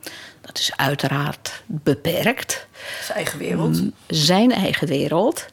Dat 0.48 0.60
is 0.60 0.72
uiteraard 0.76 1.64
beperkt. 1.66 2.68
Zijn 3.02 3.18
eigen 3.18 3.40
wereld. 3.40 3.82
Mm, 3.82 3.94
zijn 4.08 4.52
eigen 4.52 4.88
wereld. 4.88 5.46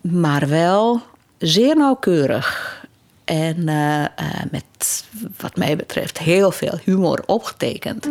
Maar 0.00 0.48
wel 0.48 1.02
zeer 1.38 1.76
nauwkeurig. 1.76 2.74
En 3.24 3.56
uh, 3.56 4.00
uh, 4.00 4.06
met, 4.50 5.04
wat 5.36 5.56
mij 5.56 5.76
betreft, 5.76 6.18
heel 6.18 6.50
veel 6.50 6.78
humor 6.84 7.22
opgetekend. 7.26 8.02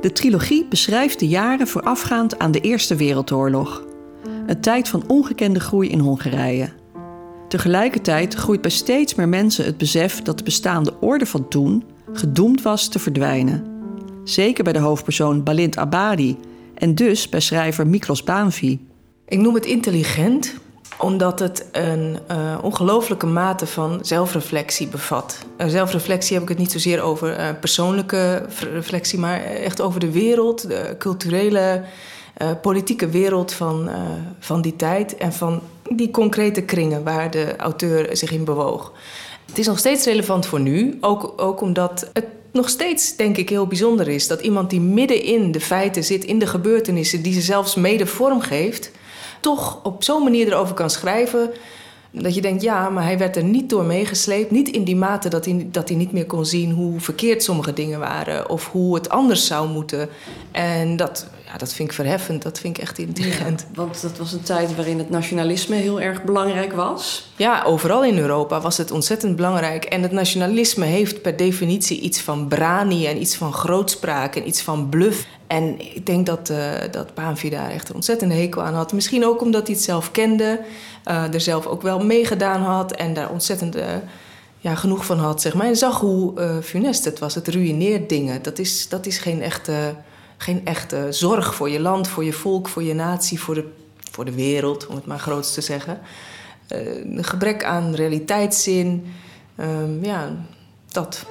De 0.00 0.12
trilogie 0.12 0.66
beschrijft 0.68 1.18
de 1.18 1.28
jaren 1.28 1.68
voorafgaand 1.68 2.38
aan 2.38 2.50
de 2.50 2.60
Eerste 2.60 2.96
Wereldoorlog. 2.96 3.82
Een 4.46 4.60
tijd 4.60 4.88
van 4.88 5.04
ongekende 5.06 5.60
groei 5.60 5.88
in 5.88 5.98
Hongarije. 5.98 6.68
Tegelijkertijd 7.48 8.34
groeit 8.34 8.60
bij 8.60 8.70
steeds 8.70 9.14
meer 9.14 9.28
mensen 9.28 9.64
het 9.64 9.78
besef 9.78 10.22
dat 10.22 10.38
de 10.38 10.44
bestaande 10.44 11.00
orde 11.00 11.26
van 11.26 11.48
toen 11.48 11.84
gedoemd 12.12 12.62
was 12.62 12.88
te 12.88 12.98
verdwijnen. 12.98 13.64
Zeker 14.24 14.64
bij 14.64 14.72
de 14.72 14.78
hoofdpersoon 14.78 15.42
Balint 15.42 15.76
Abadi 15.76 16.38
en 16.74 16.94
dus 16.94 17.28
bij 17.28 17.40
schrijver 17.40 17.86
Miklos 17.86 18.22
Baanvi. 18.22 18.86
Ik 19.28 19.38
noem 19.38 19.54
het 19.54 19.66
intelligent 19.66 20.54
omdat 20.98 21.38
het 21.38 21.68
een 21.72 22.18
uh, 22.30 22.58
ongelooflijke 22.62 23.26
mate 23.26 23.66
van 23.66 23.98
zelfreflectie 24.02 24.86
bevat. 24.86 25.38
Uh, 25.58 25.66
zelfreflectie 25.66 26.34
heb 26.34 26.42
ik 26.42 26.48
het 26.48 26.58
niet 26.58 26.72
zozeer 26.72 27.00
over 27.00 27.38
uh, 27.38 27.48
persoonlijke 27.60 28.46
reflectie, 28.72 29.18
maar 29.18 29.40
echt 29.40 29.80
over 29.80 30.00
de 30.00 30.10
wereld, 30.10 30.68
de 30.68 30.94
culturele, 30.98 31.84
politieke 32.62 33.08
wereld 33.08 33.52
van, 33.52 33.90
van 34.38 34.62
die 34.62 34.76
tijd 34.76 35.16
en 35.16 35.32
van 35.32 35.60
die 35.90 36.10
concrete 36.10 36.62
kringen 36.62 37.04
waar 37.04 37.30
de 37.30 37.56
auteur 37.56 38.16
zich 38.16 38.30
in 38.30 38.44
bewoog. 38.44 38.92
Het 39.54 39.62
is 39.62 39.68
nog 39.68 39.78
steeds 39.78 40.04
relevant 40.04 40.46
voor 40.46 40.60
nu, 40.60 40.98
ook, 41.00 41.34
ook 41.36 41.60
omdat 41.60 42.10
het 42.12 42.26
nog 42.52 42.68
steeds, 42.68 43.16
denk 43.16 43.36
ik, 43.36 43.48
heel 43.48 43.66
bijzonder 43.66 44.08
is 44.08 44.28
dat 44.28 44.40
iemand 44.40 44.70
die 44.70 44.80
midden 44.80 45.22
in 45.22 45.52
de 45.52 45.60
feiten 45.60 46.04
zit, 46.04 46.24
in 46.24 46.38
de 46.38 46.46
gebeurtenissen, 46.46 47.22
die 47.22 47.32
ze 47.32 47.40
zelfs 47.40 47.74
mede 47.74 48.06
vormgeeft, 48.06 48.90
toch 49.40 49.80
op 49.82 50.04
zo'n 50.04 50.22
manier 50.22 50.46
erover 50.46 50.74
kan 50.74 50.90
schrijven. 50.90 51.50
Dat 52.10 52.34
je 52.34 52.40
denkt, 52.40 52.62
ja, 52.62 52.88
maar 52.88 53.04
hij 53.04 53.18
werd 53.18 53.36
er 53.36 53.44
niet 53.44 53.70
door 53.70 53.84
meegesleept. 53.84 54.50
Niet 54.50 54.68
in 54.68 54.84
die 54.84 54.96
mate 54.96 55.28
dat 55.28 55.44
hij, 55.44 55.68
dat 55.70 55.88
hij 55.88 55.98
niet 55.98 56.12
meer 56.12 56.26
kon 56.26 56.46
zien 56.46 56.70
hoe 56.70 57.00
verkeerd 57.00 57.42
sommige 57.42 57.72
dingen 57.72 57.98
waren. 57.98 58.50
Of 58.50 58.70
hoe 58.70 58.94
het 58.94 59.08
anders 59.08 59.46
zou 59.46 59.68
moeten. 59.68 60.08
En 60.52 60.96
dat, 60.96 61.26
ja, 61.54 61.60
dat 61.60 61.72
vind 61.72 61.88
ik 61.88 61.94
verheffend. 61.94 62.42
Dat 62.42 62.58
vind 62.58 62.76
ik 62.76 62.82
echt 62.82 62.98
intelligent. 62.98 63.66
want 63.74 64.02
dat 64.02 64.18
was 64.18 64.32
een 64.32 64.42
tijd 64.42 64.74
waarin 64.74 64.98
het 64.98 65.10
nationalisme 65.10 65.76
heel 65.76 66.00
erg 66.00 66.24
belangrijk 66.24 66.72
was. 66.72 67.30
Ja, 67.36 67.62
overal 67.62 68.04
in 68.04 68.18
Europa 68.18 68.60
was 68.60 68.76
het 68.76 68.90
ontzettend 68.90 69.36
belangrijk. 69.36 69.84
En 69.84 70.02
het 70.02 70.12
nationalisme 70.12 70.84
heeft 70.84 71.22
per 71.22 71.36
definitie 71.36 72.00
iets 72.00 72.20
van 72.20 72.48
brani 72.48 73.06
en 73.06 73.20
iets 73.20 73.36
van 73.36 73.52
grootspraak 73.52 74.36
en 74.36 74.48
iets 74.48 74.62
van 74.62 74.88
bluff. 74.88 75.26
En 75.46 75.94
ik 75.94 76.06
denk 76.06 76.26
dat, 76.26 76.50
uh, 76.50 76.72
dat 76.90 77.14
Baanvi 77.14 77.50
daar 77.50 77.70
echt 77.70 77.88
een 77.88 77.94
ontzettende 77.94 78.34
hekel 78.34 78.62
aan 78.62 78.74
had. 78.74 78.92
Misschien 78.92 79.26
ook 79.26 79.40
omdat 79.40 79.66
hij 79.66 79.76
het 79.76 79.84
zelf 79.84 80.10
kende, 80.10 80.60
uh, 81.08 81.34
er 81.34 81.40
zelf 81.40 81.66
ook 81.66 81.82
wel 81.82 82.04
meegedaan 82.04 82.62
had 82.62 82.92
en 82.92 83.14
daar 83.14 83.30
ontzettend 83.30 83.76
uh, 83.76 83.84
ja, 84.58 84.74
genoeg 84.74 85.06
van 85.06 85.18
had. 85.18 85.40
Zeg 85.40 85.54
maar. 85.54 85.66
En 85.66 85.76
zag 85.76 86.00
hoe 86.00 86.60
funest 86.62 87.04
het 87.04 87.18
was. 87.18 87.34
Het 87.34 87.48
ruïneert 87.48 88.08
dingen. 88.08 88.42
Dat 88.42 88.58
is, 88.58 88.88
dat 88.88 89.06
is 89.06 89.18
geen 89.18 89.42
echte 89.42 89.94
geen 90.44 90.60
echte 90.64 91.06
zorg 91.10 91.54
voor 91.54 91.70
je 91.70 91.80
land, 91.80 92.08
voor 92.08 92.24
je 92.24 92.32
volk, 92.32 92.68
voor 92.68 92.82
je 92.82 92.94
natie, 92.94 93.40
voor 93.40 93.54
de, 93.54 93.64
voor 94.10 94.24
de 94.24 94.34
wereld, 94.34 94.86
om 94.86 94.94
het 94.94 95.06
maar 95.06 95.18
groots 95.18 95.54
te 95.54 95.60
zeggen. 95.60 96.00
Uh, 96.68 97.16
een 97.16 97.24
gebrek 97.24 97.64
aan 97.64 97.94
realiteitszin, 97.94 99.12
uh, 99.56 100.02
ja, 100.02 100.32
dat. 100.88 101.26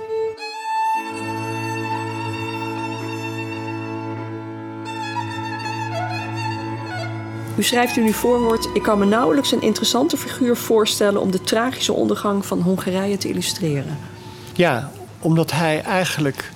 U 7.58 7.64
schrijft 7.64 7.98
in 7.98 8.06
uw 8.06 8.12
voorwoord: 8.12 8.70
Ik 8.74 8.84
kan 8.84 9.00
me 9.00 9.06
nauwelijks 9.06 9.52
een 9.52 9.62
interessante 9.62 10.18
figuur 10.18 10.58
voorstellen 10.58 11.22
om 11.22 11.32
de 11.32 11.42
tragische 11.42 11.94
ondergang 11.94 12.46
van 12.46 12.62
Hongarije 12.62 13.18
te 13.18 13.28
illustreren. 13.28 13.98
Ja, 14.54 14.92
omdat 15.20 15.52
hij 15.52 15.82
eigenlijk 15.82 16.52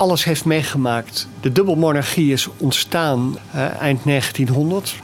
alles 0.00 0.24
heeft 0.24 0.44
meegemaakt. 0.44 1.28
De 1.40 1.52
dubbelmonarchie 1.52 2.32
is 2.32 2.48
ontstaan 2.56 3.38
uh, 3.54 3.80
eind 3.80 4.04
1900. 4.04 4.94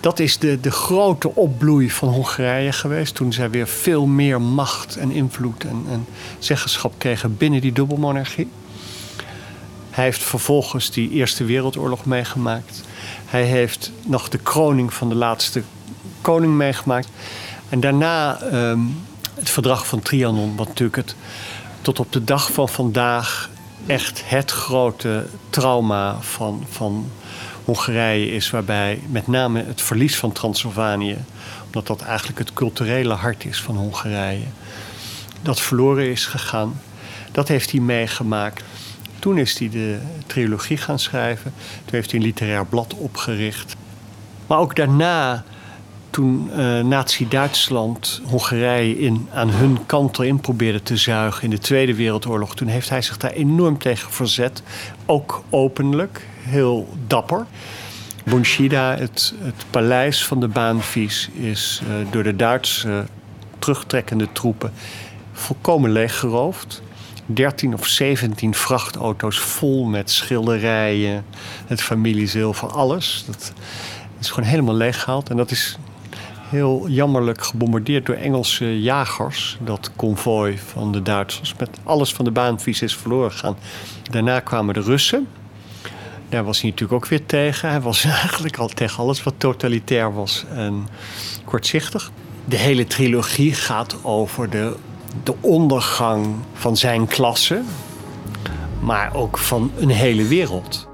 Dat 0.00 0.18
is 0.18 0.38
de, 0.38 0.60
de 0.60 0.70
grote 0.70 1.34
opbloei 1.34 1.90
van 1.90 2.08
Hongarije 2.08 2.72
geweest. 2.72 3.14
Toen 3.14 3.32
zij 3.32 3.50
weer 3.50 3.66
veel 3.66 4.06
meer 4.06 4.40
macht 4.40 4.96
en 4.96 5.10
invloed 5.10 5.64
en, 5.64 5.84
en 5.90 6.06
zeggenschap 6.38 6.94
kregen 6.98 7.36
binnen 7.36 7.60
die 7.60 7.72
dubbelmonarchie. 7.72 8.48
Hij 9.90 10.04
heeft 10.04 10.22
vervolgens 10.22 10.90
die 10.90 11.10
Eerste 11.10 11.44
Wereldoorlog 11.44 12.04
meegemaakt. 12.04 12.82
Hij 13.26 13.44
heeft 13.44 13.92
nog 14.06 14.28
de 14.28 14.38
kroning 14.38 14.94
van 14.94 15.08
de 15.08 15.14
laatste 15.14 15.62
koning 16.20 16.54
meegemaakt. 16.54 17.08
En 17.68 17.80
daarna 17.80 18.42
um, 18.52 18.96
het 19.34 19.50
verdrag 19.50 19.86
van 19.86 20.00
Trianon, 20.00 20.56
wat 20.56 20.68
natuurlijk 20.68 20.96
het 20.96 21.14
tot 21.82 22.00
op 22.00 22.12
de 22.12 22.24
dag 22.24 22.52
van 22.52 22.68
vandaag 22.68 23.50
echt 23.88 24.22
het 24.24 24.50
grote 24.50 25.26
trauma 25.50 26.16
van, 26.20 26.66
van 26.68 27.10
Hongarije 27.64 28.30
is, 28.30 28.50
waarbij 28.50 29.00
met 29.06 29.26
name 29.26 29.64
het 29.64 29.82
verlies 29.82 30.16
van 30.16 30.32
Transylvanië, 30.32 31.16
omdat 31.66 31.86
dat 31.86 32.02
eigenlijk 32.02 32.38
het 32.38 32.52
culturele 32.52 33.14
hart 33.14 33.44
is 33.44 33.60
van 33.60 33.76
Hongarije, 33.76 34.46
dat 35.42 35.60
verloren 35.60 36.10
is 36.10 36.26
gegaan. 36.26 36.80
Dat 37.32 37.48
heeft 37.48 37.70
hij 37.70 37.80
meegemaakt. 37.80 38.62
Toen 39.18 39.38
is 39.38 39.58
hij 39.58 39.68
de 39.68 39.98
trilogie 40.26 40.76
gaan 40.76 40.98
schrijven. 40.98 41.52
Toen 41.84 41.94
heeft 41.94 42.10
hij 42.10 42.20
een 42.20 42.26
literair 42.26 42.66
blad 42.66 42.94
opgericht. 42.94 43.76
Maar 44.46 44.58
ook 44.58 44.76
daarna 44.76 45.44
toen 46.10 46.50
uh, 46.56 46.80
Nazi-Duitsland 46.80 48.20
Hongarije 48.24 48.98
in, 48.98 49.28
aan 49.32 49.50
hun 49.50 49.78
kant 49.86 50.18
erin 50.18 50.40
probeerde 50.40 50.82
te 50.82 50.96
zuigen 50.96 51.42
in 51.42 51.50
de 51.50 51.58
Tweede 51.58 51.94
Wereldoorlog, 51.94 52.54
toen 52.54 52.68
heeft 52.68 52.88
hij 52.88 53.02
zich 53.02 53.16
daar 53.16 53.30
enorm 53.30 53.78
tegen 53.78 54.12
verzet. 54.12 54.62
Ook 55.06 55.42
openlijk, 55.50 56.26
heel 56.40 56.88
dapper. 57.06 57.46
Bunshida, 58.24 58.96
het, 58.96 59.34
het 59.38 59.64
paleis 59.70 60.24
van 60.24 60.40
de 60.40 60.48
baanvies, 60.48 61.28
is 61.32 61.82
uh, 61.84 62.12
door 62.12 62.22
de 62.22 62.36
Duitse 62.36 63.06
terugtrekkende 63.58 64.28
troepen 64.32 64.72
volkomen 65.32 65.90
leeggeroofd. 65.90 66.82
13 67.26 67.74
of 67.74 67.86
17 67.86 68.54
vrachtauto's 68.54 69.38
vol 69.38 69.84
met 69.84 70.10
schilderijen, 70.10 71.24
het 71.66 71.82
familiezilver, 71.82 72.68
alles. 72.68 73.24
Dat 73.26 73.52
is 74.20 74.30
gewoon 74.30 74.48
helemaal 74.48 74.74
leeggehaald. 74.74 75.30
En 75.30 75.36
dat 75.36 75.50
is 75.50 75.78
heel 76.48 76.88
jammerlijk 76.88 77.44
gebombardeerd 77.44 78.06
door 78.06 78.14
Engelse 78.14 78.80
jagers. 78.80 79.58
Dat 79.60 79.90
konvooi 79.96 80.58
van 80.58 80.92
de 80.92 81.02
Duitsers 81.02 81.54
met 81.58 81.70
alles 81.84 82.12
van 82.12 82.24
de 82.24 82.30
baanvies 82.30 82.82
is 82.82 82.96
verloren 82.96 83.30
gegaan. 83.30 83.56
Daarna 84.10 84.40
kwamen 84.40 84.74
de 84.74 84.80
Russen. 84.80 85.28
Daar 86.28 86.44
was 86.44 86.60
hij 86.60 86.70
natuurlijk 86.70 87.02
ook 87.02 87.08
weer 87.08 87.26
tegen. 87.26 87.68
Hij 87.68 87.80
was 87.80 88.04
eigenlijk 88.22 88.56
al 88.56 88.68
tegen 88.68 89.02
alles 89.02 89.22
wat 89.22 89.34
totalitair 89.36 90.14
was 90.14 90.44
en 90.54 90.88
kortzichtig. 91.44 92.10
De 92.44 92.56
hele 92.56 92.86
trilogie 92.86 93.54
gaat 93.54 94.04
over 94.04 94.50
de, 94.50 94.76
de 95.22 95.34
ondergang 95.40 96.26
van 96.52 96.76
zijn 96.76 97.06
klasse, 97.06 97.62
maar 98.80 99.14
ook 99.14 99.38
van 99.38 99.70
een 99.76 99.90
hele 99.90 100.24
wereld. 100.24 100.88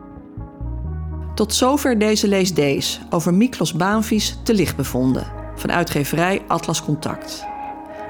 Tot 1.34 1.54
zover 1.54 1.98
deze 1.98 2.28
leesdees 2.28 3.00
over 3.10 3.34
Miklos 3.34 3.72
Baanvies 3.72 4.38
te 4.42 4.54
licht 4.54 4.76
bevonden 4.76 5.42
van 5.54 5.72
uitgeverij 5.72 6.42
Atlas 6.46 6.84
Contact. 6.84 7.46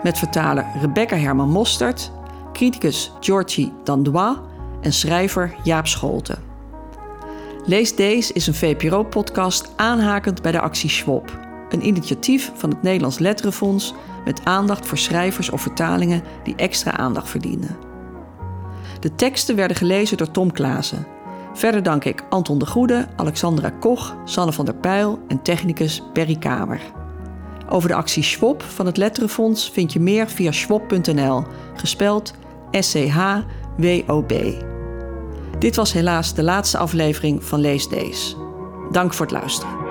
Met 0.02 0.18
vertaler 0.18 0.66
Rebecca 0.80 1.16
Herman 1.16 1.50
Mostert, 1.50 2.10
criticus 2.52 3.12
Georgie 3.20 3.72
Dandois 3.84 4.36
en 4.80 4.92
schrijver 4.92 5.54
Jaap 5.62 5.86
Scholte. 5.86 6.38
Lees 7.66 7.96
Deze 7.96 8.32
is 8.32 8.46
een 8.46 8.54
VPRO-podcast 8.54 9.72
aanhakend 9.76 10.42
bij 10.42 10.52
de 10.52 10.60
actie 10.60 10.90
Schwab, 10.90 11.38
een 11.68 11.86
initiatief 11.86 12.52
van 12.54 12.70
het 12.70 12.82
Nederlands 12.82 13.18
Letterenfonds 13.18 13.94
met 14.24 14.44
aandacht 14.44 14.86
voor 14.86 14.98
schrijvers 14.98 15.50
of 15.50 15.60
vertalingen 15.60 16.22
die 16.42 16.56
extra 16.56 16.96
aandacht 16.96 17.28
verdienen. 17.28 17.76
De 19.00 19.14
teksten 19.14 19.56
werden 19.56 19.76
gelezen 19.76 20.16
door 20.16 20.30
Tom 20.30 20.52
Klaassen. 20.52 21.06
Verder 21.52 21.82
dank 21.82 22.04
ik 22.04 22.24
Anton 22.28 22.58
de 22.58 22.66
Goede, 22.66 23.06
Alexandra 23.16 23.70
Koch, 23.70 24.16
Sanne 24.24 24.52
van 24.52 24.64
der 24.64 24.74
Pijl 24.74 25.18
en 25.28 25.42
technicus 25.42 26.02
Berry 26.12 26.36
Kamer. 26.36 26.80
Over 27.74 27.88
de 27.88 27.94
actie 27.94 28.22
Schwab 28.22 28.62
van 28.62 28.86
het 28.86 28.96
Letterenfonds 28.96 29.70
vind 29.70 29.92
je 29.92 30.00
meer 30.00 30.28
via 30.28 30.52
schwab.nl, 30.52 31.44
gespeld 31.76 32.34
S-C-H-W-O-B. 32.70 34.32
Dit 35.58 35.76
was 35.76 35.92
helaas 35.92 36.34
de 36.34 36.42
laatste 36.42 36.78
aflevering 36.78 37.44
van 37.44 37.60
Lees 37.60 37.88
Days. 37.88 38.36
Dank 38.90 39.14
voor 39.14 39.26
het 39.26 39.34
luisteren. 39.34 39.83